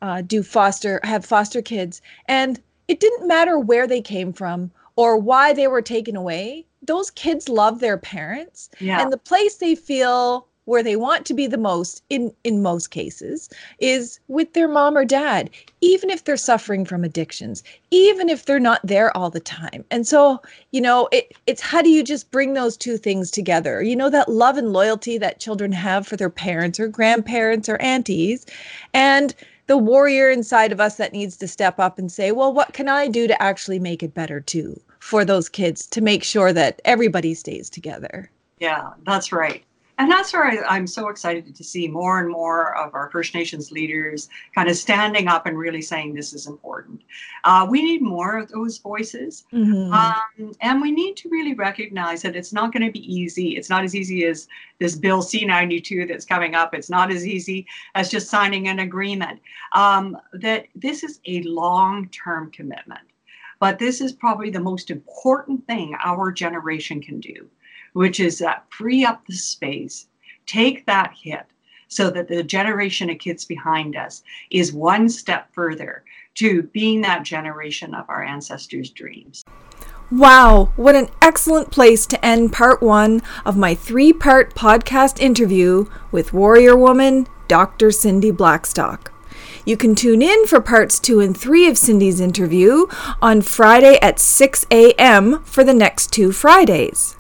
uh, 0.01 0.21
do 0.21 0.43
foster, 0.43 0.99
have 1.03 1.25
foster 1.25 1.61
kids, 1.61 2.01
and 2.27 2.61
it 2.87 2.99
didn't 2.99 3.27
matter 3.27 3.59
where 3.59 3.87
they 3.87 4.01
came 4.01 4.33
from 4.33 4.71
or 4.95 5.17
why 5.17 5.53
they 5.53 5.67
were 5.67 5.81
taken 5.81 6.15
away 6.15 6.65
those 6.85 7.11
kids 7.11 7.49
love 7.49 7.79
their 7.79 7.97
parents 7.97 8.69
Yeah. 8.79 9.01
and 9.01 9.11
the 9.11 9.17
place 9.17 9.55
they 9.55 9.75
feel 9.75 10.47
where 10.65 10.83
they 10.83 10.95
want 10.95 11.25
to 11.25 11.33
be 11.33 11.47
the 11.47 11.57
most 11.57 12.03
in 12.09 12.33
in 12.43 12.61
most 12.61 12.87
cases 12.91 13.49
is 13.79 14.19
with 14.27 14.53
their 14.53 14.67
mom 14.67 14.97
or 14.97 15.05
dad 15.05 15.49
even 15.81 16.09
if 16.09 16.23
they're 16.23 16.37
suffering 16.37 16.85
from 16.85 17.03
addictions 17.03 17.63
even 17.91 18.29
if 18.29 18.45
they're 18.45 18.59
not 18.59 18.79
there 18.83 19.15
all 19.15 19.29
the 19.29 19.39
time. 19.39 19.83
And 19.91 20.07
so 20.07 20.41
you 20.71 20.81
know 20.81 21.09
it, 21.11 21.33
it's 21.47 21.61
how 21.61 21.81
do 21.81 21.89
you 21.89 22.03
just 22.03 22.31
bring 22.31 22.53
those 22.53 22.77
two 22.77 22.97
things 22.97 23.31
together? 23.31 23.81
You 23.81 23.95
know 23.95 24.09
that 24.09 24.29
love 24.29 24.57
and 24.57 24.73
loyalty 24.73 25.17
that 25.17 25.39
children 25.39 25.71
have 25.71 26.07
for 26.07 26.17
their 26.17 26.29
parents 26.29 26.79
or 26.79 26.87
grandparents 26.87 27.69
or 27.69 27.81
aunties 27.81 28.45
and 28.93 29.35
the 29.67 29.77
warrior 29.77 30.29
inside 30.29 30.73
of 30.73 30.81
us 30.81 30.97
that 30.97 31.13
needs 31.13 31.37
to 31.37 31.47
step 31.47 31.79
up 31.79 31.97
and 31.97 32.11
say 32.11 32.33
well 32.33 32.53
what 32.53 32.73
can 32.73 32.89
i 32.89 33.07
do 33.07 33.27
to 33.27 33.41
actually 33.41 33.79
make 33.79 34.03
it 34.03 34.13
better 34.13 34.41
too 34.41 34.77
for 35.03 35.25
those 35.25 35.49
kids 35.49 35.85
to 35.85 35.99
make 35.99 36.23
sure 36.23 36.53
that 36.53 36.81
everybody 36.85 37.33
stays 37.33 37.69
together? 37.69 38.31
Yeah, 38.59 38.91
that's 39.05 39.33
right. 39.33 39.63
And 39.99 40.09
that's 40.09 40.33
where 40.33 40.45
I, 40.45 40.57
I'm 40.67 40.87
so 40.87 41.09
excited 41.09 41.55
to 41.55 41.63
see 41.63 41.87
more 41.87 42.19
and 42.19 42.29
more 42.29 42.75
of 42.77 42.93
our 42.95 43.09
First 43.11 43.35
Nations 43.35 43.71
leaders 43.71 44.27
kind 44.55 44.67
of 44.67 44.75
standing 44.75 45.27
up 45.27 45.45
and 45.45 45.57
really 45.57 45.81
saying 45.81 46.13
this 46.13 46.33
is 46.33 46.47
important. 46.47 47.01
Uh, 47.43 47.67
we 47.69 47.83
need 47.83 48.01
more 48.01 48.37
of 48.37 48.49
those 48.49 48.79
voices. 48.79 49.45
Mhm. 49.53 49.93
Um, 49.93 50.53
and 50.61 50.81
we 50.81 50.91
need 50.91 51.15
to 51.17 51.29
really 51.29 51.53
recognize 51.53 52.21
that 52.23 52.35
it's 52.35 52.53
not 52.53 52.73
going 52.73 52.85
to 52.85 52.91
be 52.91 53.13
easy. 53.13 53.55
It's 53.55 53.69
not 53.69 53.83
as 53.83 53.95
easy 53.95 54.25
as 54.25 54.47
this 54.79 54.95
Bill 54.95 55.21
C 55.21 55.45
92 55.45 56.07
that's 56.07 56.25
coming 56.25 56.55
up. 56.55 56.73
It's 56.73 56.89
not 56.89 57.11
as 57.11 57.27
easy 57.27 57.67
as 57.93 58.09
just 58.09 58.29
signing 58.29 58.67
an 58.67 58.79
agreement. 58.79 59.39
Um, 59.73 60.17
that 60.33 60.65
this 60.75 61.03
is 61.03 61.19
a 61.27 61.43
long 61.43 62.09
term 62.09 62.51
commitment. 62.51 63.01
But 63.59 63.79
this 63.79 64.01
is 64.01 64.11
probably 64.11 64.49
the 64.49 64.59
most 64.59 64.91
important 64.91 65.65
thing 65.67 65.95
our 66.03 66.33
generation 66.33 67.01
can 67.01 67.21
do, 67.21 67.47
which 67.93 68.19
is 68.19 68.39
that 68.39 68.65
free 68.69 69.05
up 69.05 69.25
the 69.25 69.33
space, 69.33 70.07
take 70.45 70.85
that 70.85 71.13
hit 71.15 71.45
so 71.87 72.09
that 72.09 72.27
the 72.27 72.43
generation 72.43 73.09
of 73.09 73.19
kids 73.19 73.45
behind 73.45 73.95
us 73.95 74.23
is 74.49 74.73
one 74.73 75.07
step 75.07 75.47
further 75.53 76.03
to 76.35 76.63
being 76.63 77.01
that 77.01 77.23
generation 77.23 77.93
of 77.93 78.05
our 78.09 78.23
ancestors' 78.23 78.89
dreams. 78.89 79.43
Wow, 80.11 80.73
what 80.75 80.95
an 80.95 81.09
excellent 81.21 81.71
place 81.71 82.05
to 82.07 82.25
end 82.25 82.51
part 82.51 82.81
one 82.81 83.21
of 83.45 83.57
my 83.57 83.73
three 83.73 84.13
part 84.13 84.53
podcast 84.53 85.19
interview 85.19 85.85
with 86.11 86.33
warrior 86.33 86.75
woman 86.75 87.27
Dr. 87.47 87.91
Cindy 87.91 88.31
Blackstock. 88.31 89.11
You 89.65 89.77
can 89.77 89.95
tune 89.95 90.21
in 90.21 90.45
for 90.45 90.59
parts 90.59 90.99
two 90.99 91.19
and 91.19 91.37
three 91.37 91.67
of 91.67 91.77
Cindy's 91.77 92.19
interview 92.19 92.85
on 93.21 93.41
Friday 93.41 93.97
at 94.01 94.19
6 94.19 94.65
a.m. 94.71 95.43
for 95.43 95.63
the 95.63 95.73
next 95.73 96.11
two 96.11 96.31
Fridays. 96.31 97.15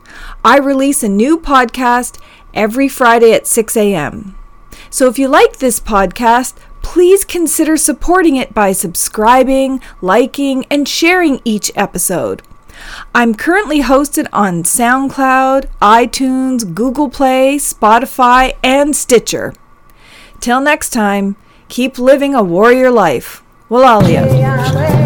I 0.45 0.57
release 0.57 1.03
a 1.03 1.09
new 1.09 1.39
podcast 1.39 2.19
every 2.53 2.89
Friday 2.89 3.31
at 3.33 3.47
6 3.47 3.77
a.m. 3.77 4.37
So 4.89 5.07
if 5.07 5.17
you 5.17 5.27
like 5.27 5.57
this 5.57 5.79
podcast, 5.79 6.55
please 6.81 7.23
consider 7.23 7.77
supporting 7.77 8.35
it 8.35 8.53
by 8.53 8.73
subscribing, 8.73 9.81
liking, 10.01 10.65
and 10.69 10.87
sharing 10.87 11.41
each 11.45 11.71
episode. 11.75 12.41
I'm 13.15 13.35
currently 13.35 13.81
hosted 13.81 14.27
on 14.33 14.63
SoundCloud, 14.63 15.69
iTunes, 15.81 16.73
Google 16.73 17.09
Play, 17.09 17.57
Spotify, 17.57 18.57
and 18.63 18.95
Stitcher. 18.95 19.53
Till 20.39 20.59
next 20.59 20.89
time, 20.89 21.37
keep 21.69 21.97
living 21.97 22.35
a 22.35 22.43
warrior 22.43 22.91
life. 22.91 23.41
Walalia. 23.69 25.02